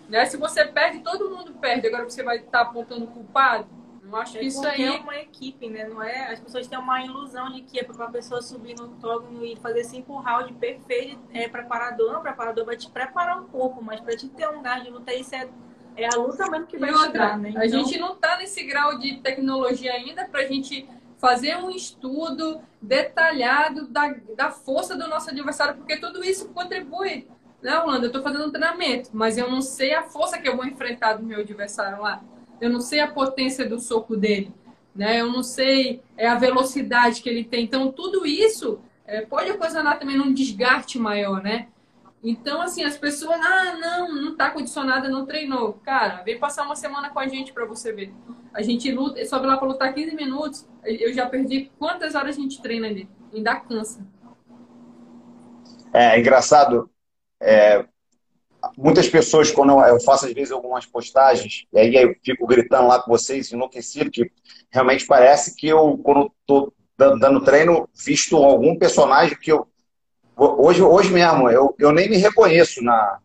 [0.09, 0.25] Né?
[0.25, 1.87] Se você perde, todo mundo perde.
[1.87, 3.67] Agora você vai estar tá apontando culpado.
[4.03, 5.85] Eu acho é que isso aí é uma equipe, né?
[5.85, 6.31] Não é?
[6.31, 9.57] As pessoas têm uma ilusão de que é para uma pessoa subir no octógono e
[9.57, 12.13] fazer cinco rounds perfeito é preparador.
[12.13, 15.13] Não, preparador vai te preparar um pouco, mas para te ter um gás de luta,
[15.13, 15.49] isso é
[15.97, 17.49] é a luta mesmo que vai outra, né?
[17.49, 17.61] Então...
[17.61, 20.87] A gente não está nesse grau de tecnologia ainda para a gente
[21.17, 27.27] fazer um estudo detalhado da, da força do nosso adversário, porque tudo isso contribui.
[27.61, 28.05] Né, Holanda?
[28.05, 31.13] Eu estou fazendo um treinamento, mas eu não sei a força que eu vou enfrentar
[31.13, 32.23] do meu adversário lá.
[32.61, 34.53] Eu não sei a potência do soco dele.
[34.95, 35.21] Né?
[35.21, 37.63] Eu não sei é, a velocidade que ele tem.
[37.63, 41.67] Então, tudo isso é, pode ocasionar também um desgaste maior, né?
[42.23, 45.73] Então, assim, as pessoas, ah, não, não tá condicionada, não treinou.
[45.83, 48.13] Cara, vem passar uma semana com a gente para você ver.
[48.53, 52.41] A gente luta, sobe lá para lutar 15 minutos, eu já perdi quantas horas a
[52.41, 53.07] gente treina ali.
[53.33, 54.05] Ainda cansa.
[55.93, 56.89] É, é engraçado,
[57.39, 57.85] é,
[58.75, 63.01] muitas pessoas, quando eu faço às vezes algumas postagens, e aí eu fico gritando lá
[63.01, 64.31] com vocês, enlouquecido, que
[64.71, 69.67] realmente parece que eu, quando estou dando treino, visto algum personagem que eu
[70.37, 73.17] Hoje, hoje mesmo, eu, eu nem me reconheço na.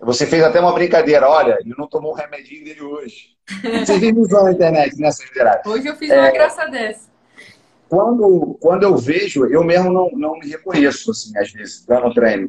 [0.00, 3.34] Você fez até uma brincadeira, olha, ele não tomou o remedinho dele hoje.
[3.84, 5.60] Você vive usando na internet, né, Senhora?
[5.66, 7.08] Hoje eu fiz uma é, graça dessa.
[7.88, 12.48] Quando, quando eu vejo, eu mesmo não, não me reconheço, assim, às vezes, dando treino.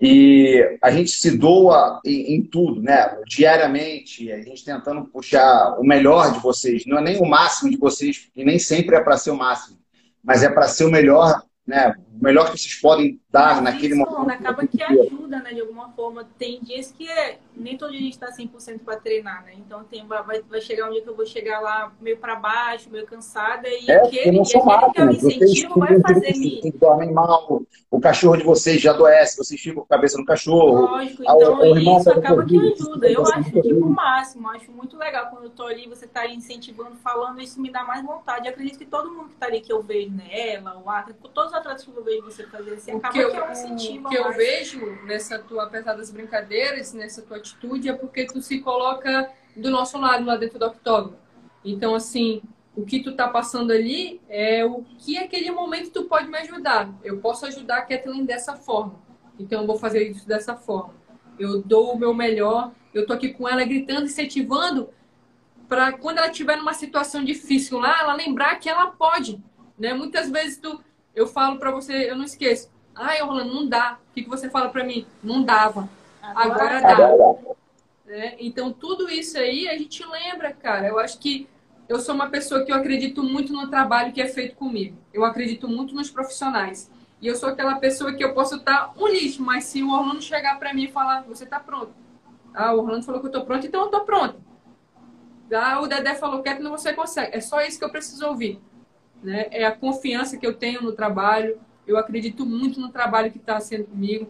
[0.00, 3.16] E a gente se doa em, em, tudo, né?
[3.26, 6.84] Diariamente, a gente tentando puxar o melhor de vocês.
[6.86, 9.78] Não é nem o máximo de vocês, e nem sempre é para ser o máximo,
[10.22, 13.94] mas é para ser o melhor né, o melhor que vocês podem dar Mas naquele
[13.94, 14.30] isso, momento.
[14.30, 16.26] Acaba que ajuda, né, de alguma forma.
[16.38, 19.52] Tem dias que é, nem todo dia a gente está 100% para treinar, né?
[19.56, 22.88] Então tem, vai, vai chegar um dia que eu vou chegar lá meio para baixo,
[22.90, 26.72] meio cansada, e é, aquele, não são máquinas, vai fazer me.
[26.78, 30.86] Dormem mal, o cachorro de vocês já adoece, vocês ficam com a cabeça no cachorro.
[30.86, 33.10] Lógico, então a, isso tá acaba que ajuda.
[33.10, 36.96] Eu acho que o máximo, acho muito legal quando eu tô ali, você tá incentivando,
[36.96, 38.46] falando, isso me dá mais vontade.
[38.46, 40.28] Eu acredito que todo mundo que tá ali que eu vejo, né?
[40.30, 43.76] Ela, o Ata, todos os atletas que eu vejo você fazer assim, acaba que, eu,
[43.76, 48.40] que que eu vejo nessa tua, apesar das brincadeiras, nessa tua atitude, é porque tu
[48.40, 51.16] se coloca do nosso lado lá dentro do octógono.
[51.64, 52.42] Então, assim,
[52.76, 56.92] o que tu tá passando ali é o que aquele momento tu pode me ajudar.
[57.02, 58.94] Eu posso ajudar a Kathleen dessa forma.
[59.38, 60.94] Então, eu vou fazer isso dessa forma.
[61.38, 62.72] Eu dou o meu melhor.
[62.94, 64.90] Eu tô aqui com ela gritando, incentivando
[65.68, 69.42] para quando ela estiver numa situação difícil lá, ela lembrar que ela pode,
[69.78, 69.92] né?
[69.92, 70.82] Muitas vezes tu
[71.14, 72.70] eu falo para você, eu não esqueço.
[72.98, 73.98] Ai, Orlando, não dá.
[74.10, 75.06] O que, que você fala para mim?
[75.22, 75.88] Não dava.
[76.20, 77.54] Agora, Agora dá.
[78.08, 80.88] É, então, tudo isso aí a gente lembra, cara.
[80.88, 81.48] Eu acho que
[81.88, 84.96] eu sou uma pessoa que eu acredito muito no trabalho que é feito comigo.
[85.12, 86.90] Eu acredito muito nos profissionais.
[87.20, 90.22] E eu sou aquela pessoa que eu posso estar um lixo, mas se o Orlando
[90.22, 91.92] chegar para mim e falar, você está pronto.
[92.54, 94.36] Ah, o Orlando falou que eu estou pronto, então eu estou pronto.
[95.52, 97.36] Ah, o Dedé falou que não você consegue.
[97.36, 98.60] É só isso que eu preciso ouvir
[99.22, 99.46] né?
[99.50, 101.58] É a confiança que eu tenho no trabalho.
[101.88, 104.28] Eu acredito muito no trabalho que está sendo comigo.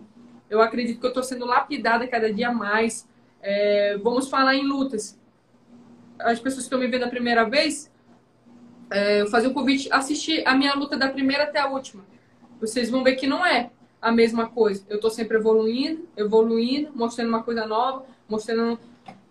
[0.49, 3.07] Eu acredito que eu estou sendo lapidada cada dia mais.
[3.43, 5.19] É, vamos falar em lutas.
[6.21, 7.93] As pessoas que estão me vendo a primeira vez,
[8.91, 12.05] é, eu fazer um convite, assistir a minha luta da primeira até a última.
[12.61, 14.85] Vocês vão ver que não é a mesma coisa.
[14.89, 18.79] Eu estou sempre evoluindo, evoluindo, mostrando uma coisa nova, mostrando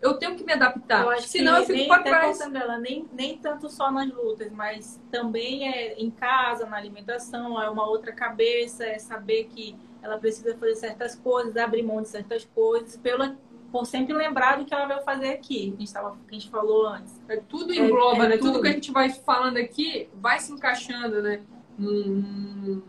[0.02, 1.06] eu tenho que me adaptar.
[1.06, 2.40] Eu Senão eu fico nem, para trás.
[2.50, 7.70] Dela, nem, nem tanto só nas lutas, mas também é em casa, na alimentação, é
[7.70, 12.46] uma outra cabeça, é saber que ela precisa fazer certas coisas, abrir mão de certas
[12.46, 13.36] coisas, pela,
[13.72, 16.40] por sempre lembrar do que ela vai fazer aqui, que a gente, tava, que a
[16.40, 17.20] gente falou antes.
[17.28, 18.38] É, tudo engloba, é, é né?
[18.38, 18.54] Tudo.
[18.54, 21.42] tudo que a gente vai falando aqui vai se encaixando, né?
[21.78, 22.84] No,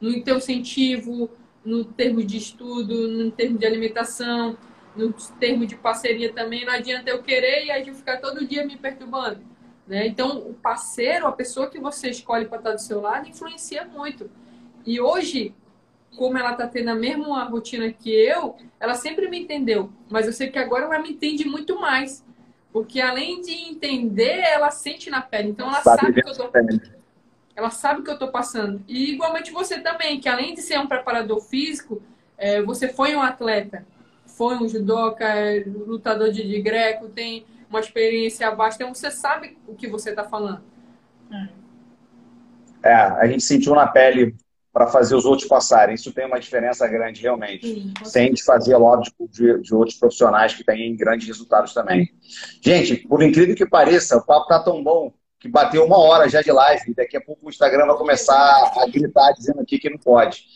[0.00, 1.30] no teu incentivo,
[1.64, 4.56] no termo de estudo, no termo de alimentação,
[4.96, 6.64] no termo de parceria também.
[6.64, 9.40] Não adianta eu querer e a gente ficar todo dia me perturbando.
[9.86, 10.06] Né?
[10.06, 14.30] Então, o parceiro, a pessoa que você escolhe para estar do seu lado, influencia muito.
[14.86, 15.54] E hoje,
[16.16, 19.90] como ela está tendo a mesma rotina que eu, ela sempre me entendeu.
[20.08, 22.24] Mas eu sei que agora ela me entende muito mais.
[22.72, 25.50] Porque além de entender, ela sente na pele.
[25.50, 26.50] Então ela sabe, sabe que eu tô.
[27.56, 28.82] Ela sabe que eu estou passando.
[28.86, 32.00] E igualmente você também, que além de ser um preparador físico,
[32.38, 33.84] é, você foi um atleta.
[34.40, 38.82] Foi um judoca, é, lutador de, de greco, tem uma experiência vasta.
[38.82, 40.62] Então você sabe o que você está falando.
[42.82, 44.34] É, a gente sentiu na pele
[44.72, 45.94] para fazer os outros passarem.
[45.94, 47.66] Isso tem uma diferença grande, realmente.
[47.66, 52.08] Sim, Sem desfazer, lógico, de, de, outros profissionais que têm grandes resultados também.
[52.62, 56.40] Gente, por incrível que pareça, o papo tá tão bom que bateu uma hora já
[56.40, 56.94] de live.
[56.94, 60.46] Daqui a pouco o Instagram vai começar a gritar dizendo aqui que não pode.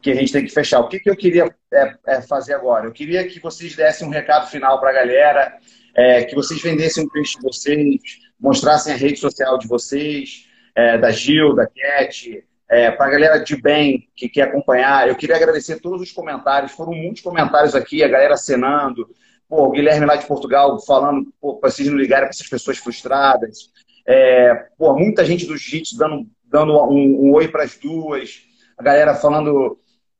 [0.00, 0.80] Que a gente tem que fechar.
[0.80, 2.86] O que, que eu queria é, é fazer agora?
[2.86, 5.56] Eu queria que vocês dessem um recado final para a galera,
[5.94, 8.00] é, que vocês vendessem um peixe de vocês,
[8.38, 13.38] mostrassem a rede social de vocês, é, da Gil, da Cat, é, para a galera
[13.38, 16.72] de bem que quer acompanhar, eu queria agradecer todos os comentários.
[16.72, 19.08] Foram muitos comentários aqui, a galera acenando.
[19.48, 23.70] Pô, o Guilherme lá de Portugal falando para vocês não ligarem para essas pessoas frustradas.
[24.04, 28.40] É, pô, muita gente do Jiu-Jitsu dando, dando um, um oi para as duas.
[28.76, 29.78] A galera falando,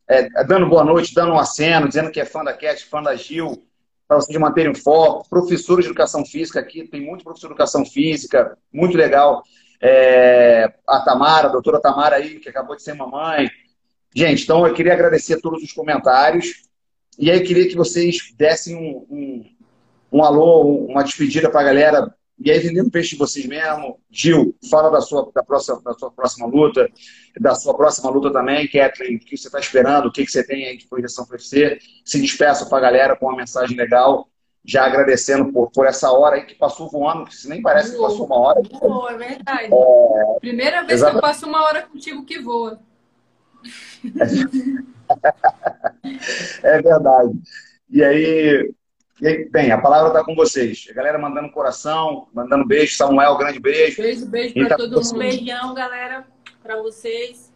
[0.09, 3.15] é, dando boa noite, dando um aceno, dizendo que é fã da Cat, fã da
[3.17, 3.63] Gil,
[4.07, 5.29] para vocês manterem foco.
[5.29, 9.43] Professores de educação física aqui, tem muito professor de educação física, muito legal
[9.81, 13.51] é, a Tamara, a doutora Tamara aí, que acabou de ser mamãe.
[14.15, 16.63] Gente, então eu queria agradecer todos os comentários.
[17.19, 19.57] E aí eu queria que vocês dessem um, um,
[20.13, 22.15] um alô, uma despedida para a galera.
[22.39, 23.99] E aí, vendendo peixe de vocês mesmo.
[24.11, 26.89] Gil, fala da sua, da, próxima, da sua próxima luta,
[27.41, 28.69] da sua próxima luta também.
[28.69, 31.79] Kathleen, o que você está esperando, o que você tem aí de projeção para você.
[32.05, 34.29] Se despeça para a galera com uma mensagem legal
[34.67, 38.27] já agradecendo por, por essa hora aí que passou voando, que nem parece que passou
[38.27, 38.61] uma hora.
[38.81, 39.71] Voa, é verdade.
[39.73, 40.41] É...
[40.41, 41.21] Primeira vez Exatamente.
[41.21, 42.81] que eu passo uma hora contigo que voa.
[46.65, 47.41] é verdade.
[47.89, 48.75] E aí,
[49.21, 50.87] e bem, a palavra está com vocês.
[50.91, 52.97] A galera mandando coração, mandando beijo.
[52.97, 54.03] Samuel, grande beijo.
[54.03, 55.19] Beijo, beijo para tá todo mundo.
[55.19, 56.27] Beijão, galera,
[56.63, 57.53] para vocês.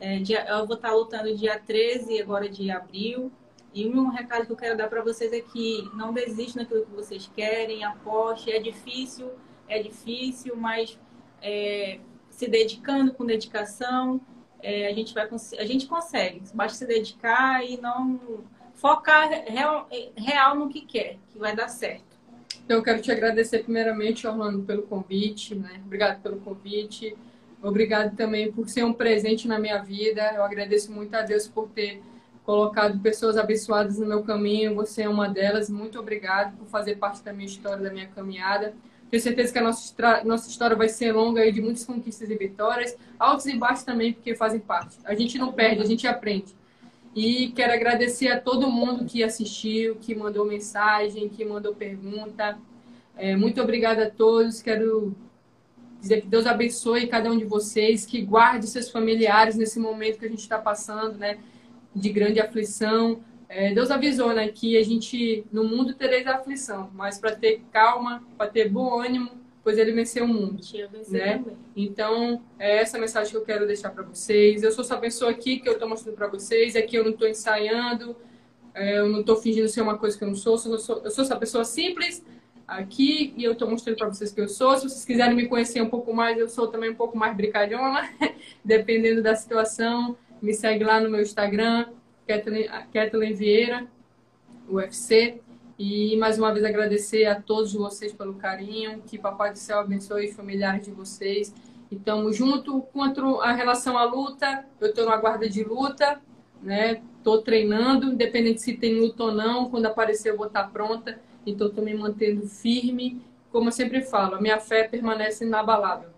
[0.00, 3.30] É, dia, eu vou estar tá lutando dia 13, agora de abril.
[3.74, 6.92] E um recado que eu quero dar para vocês é que não desistam daquilo que
[6.92, 8.50] vocês querem, aposte.
[8.50, 9.30] É difícil,
[9.68, 10.98] é difícil, mas
[11.42, 14.20] é, se dedicando com dedicação,
[14.62, 16.42] é, a, gente vai, a gente consegue.
[16.54, 18.42] Basta se dedicar e não
[18.78, 22.16] focar real, real no que quer, que vai dar certo.
[22.64, 25.80] Então, eu quero te agradecer primeiramente, Orlando, pelo convite, né?
[25.84, 27.16] Obrigado pelo convite.
[27.62, 30.32] Obrigado também por ser um presente na minha vida.
[30.34, 32.00] Eu agradeço muito a Deus por ter
[32.44, 34.74] colocado pessoas abençoadas no meu caminho.
[34.76, 35.68] Você é uma delas.
[35.68, 38.74] Muito obrigado por fazer parte da minha história, da minha caminhada.
[39.10, 42.36] Tenho certeza que a nossa, nossa história vai ser longa aí de muitas conquistas e
[42.36, 44.98] vitórias, altos e baixos também, porque fazem parte.
[45.04, 46.54] A gente não perde, a gente aprende.
[47.18, 52.56] E quero agradecer a todo mundo que assistiu, que mandou mensagem, que mandou pergunta.
[53.16, 54.62] É, muito obrigada a todos.
[54.62, 55.16] Quero
[56.00, 60.26] dizer que Deus abençoe cada um de vocês, que guarde seus familiares nesse momento que
[60.26, 61.38] a gente está passando, né?
[61.92, 63.18] de grande aflição.
[63.48, 68.22] É, Deus avisou, né, que a gente no mundo tereis aflição, mas para ter calma,
[68.36, 69.32] para ter bom ânimo,
[69.68, 70.62] pois ele venceu o mundo,
[71.10, 71.44] né?
[71.76, 74.62] Então é essa mensagem que eu quero deixar para vocês.
[74.62, 76.74] Eu sou essa pessoa aqui que eu estou mostrando para vocês.
[76.74, 78.16] Aqui eu não estou ensaiando,
[78.72, 80.54] é, eu não estou fingindo ser uma coisa que eu não sou.
[80.54, 82.24] Eu sou, eu sou essa pessoa simples
[82.66, 84.74] aqui e eu estou mostrando para vocês que eu sou.
[84.78, 88.08] Se vocês quiserem me conhecer um pouco mais, eu sou também um pouco mais brincalhona,
[88.64, 90.16] dependendo da situação.
[90.40, 91.88] Me segue lá no meu Instagram,
[92.26, 93.86] Kathleen Vieira,
[94.66, 95.42] UFC.
[95.78, 100.28] E mais uma vez agradecer a todos vocês pelo carinho, que Papai do Céu abençoe
[100.28, 101.54] os familiares de vocês.
[101.88, 102.82] E estamos junto.
[102.92, 106.20] Quanto a relação à luta, eu estou na guarda de luta,
[106.60, 107.00] né?
[107.18, 109.70] Estou treinando, independente se tem luta ou não.
[109.70, 111.20] Quando aparecer, eu vou estar pronta.
[111.46, 113.22] Então, estou me mantendo firme.
[113.52, 116.10] Como eu sempre falo, a minha fé permanece inabalável.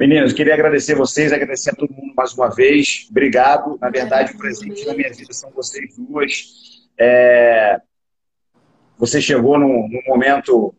[0.00, 3.06] Meninos, queria agradecer vocês, agradecer a todo mundo mais uma vez.
[3.10, 3.78] Obrigado.
[3.78, 6.73] Na verdade, o presente na minha vida são vocês duas.
[6.98, 7.80] É...
[8.96, 10.74] você chegou num, num momento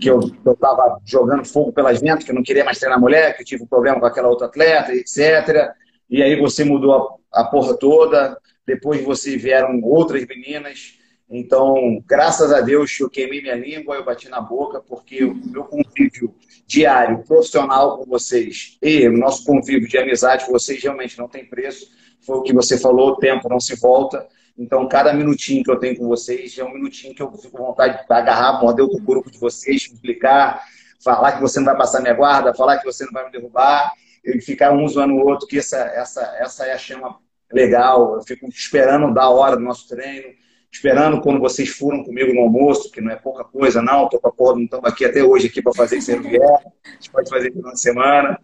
[0.00, 3.42] que eu estava jogando fogo pelas ventas, que eu não queria mais treinar mulher, que
[3.42, 5.72] eu tive um problema com aquela outra atleta, etc.
[6.08, 10.94] E aí você mudou a, a porra toda, depois você vieram outras meninas.
[11.28, 15.64] Então, graças a Deus, eu queimei minha língua, eu bati na boca, porque o meu
[15.64, 16.32] convívio
[16.66, 21.44] diário, profissional com vocês e o nosso convívio de amizade com vocês realmente não tem
[21.44, 21.88] preço.
[22.20, 24.26] Foi o que você falou, o tempo não se volta.
[24.58, 27.66] Então, cada minutinho que eu tenho com vocês é um minutinho que eu fico com
[27.66, 30.62] vontade de agarrar, morder o grupo de vocês, explicar,
[31.04, 33.92] falar que você não vai passar minha guarda, falar que você não vai me derrubar,
[34.24, 37.18] e ficar um zoando o outro, que essa, essa, essa é a chama
[37.52, 38.16] legal.
[38.16, 40.34] Eu fico esperando da hora do nosso treino,
[40.72, 44.08] esperando quando vocês furam comigo no almoço, que não é pouca coisa, não.
[44.08, 46.42] Tô com a porra, não estamos aqui até hoje aqui para fazer isso vier.
[46.42, 48.40] A gente pode fazer final de semana.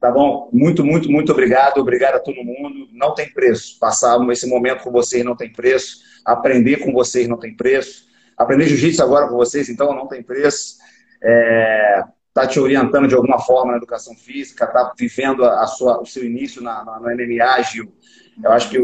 [0.00, 0.48] Tá bom?
[0.52, 1.78] Muito, muito, muito obrigado.
[1.78, 2.88] Obrigado a todo mundo.
[2.92, 3.78] Não tem preço.
[3.78, 5.98] Passar esse momento com vocês não tem preço.
[6.24, 8.08] Aprender com vocês não tem preço.
[8.38, 10.76] Aprender jiu-jitsu agora com vocês, então, não tem preço.
[11.20, 16.06] É, tá te orientando de alguma forma na educação física, tá vivendo a sua, o
[16.06, 17.92] seu início na, na, MMA, Gil.
[18.40, 18.78] Eu acho que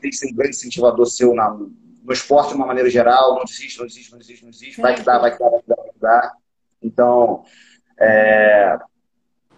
[0.00, 3.34] tem que ser um grande incentivador seu na, no esporte de uma maneira geral.
[3.34, 4.80] Não desiste, não desiste, não desiste, não desiste.
[4.80, 6.32] Vai que dá, vai que dá, vai que dá, vai que dá.
[6.82, 7.44] Então,
[8.00, 8.78] é,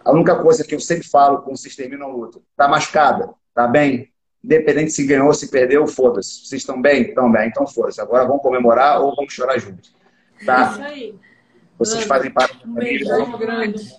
[0.06, 3.34] a única coisa que eu sempre falo quando vocês terminam a luta, tá machucada?
[3.52, 4.12] Tá bem?
[4.44, 6.46] Independente se ganhou ou se perdeu, foda-se.
[6.46, 7.08] Vocês estão bem?
[7.08, 8.00] Estão bem, então foda-se.
[8.00, 9.92] Agora vamos comemorar ou vamos chorar juntos.
[10.44, 10.70] Tá?
[10.70, 11.14] Isso aí.
[11.76, 13.16] Vocês fazem parte da família.
[13.16, 13.96] Beijo grande.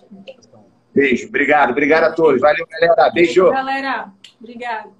[0.94, 1.70] Beijo, obrigado.
[1.72, 2.40] Obrigado a todos.
[2.40, 3.10] Valeu, galera.
[3.10, 3.50] Beijo.
[3.50, 4.97] Galera, obrigado.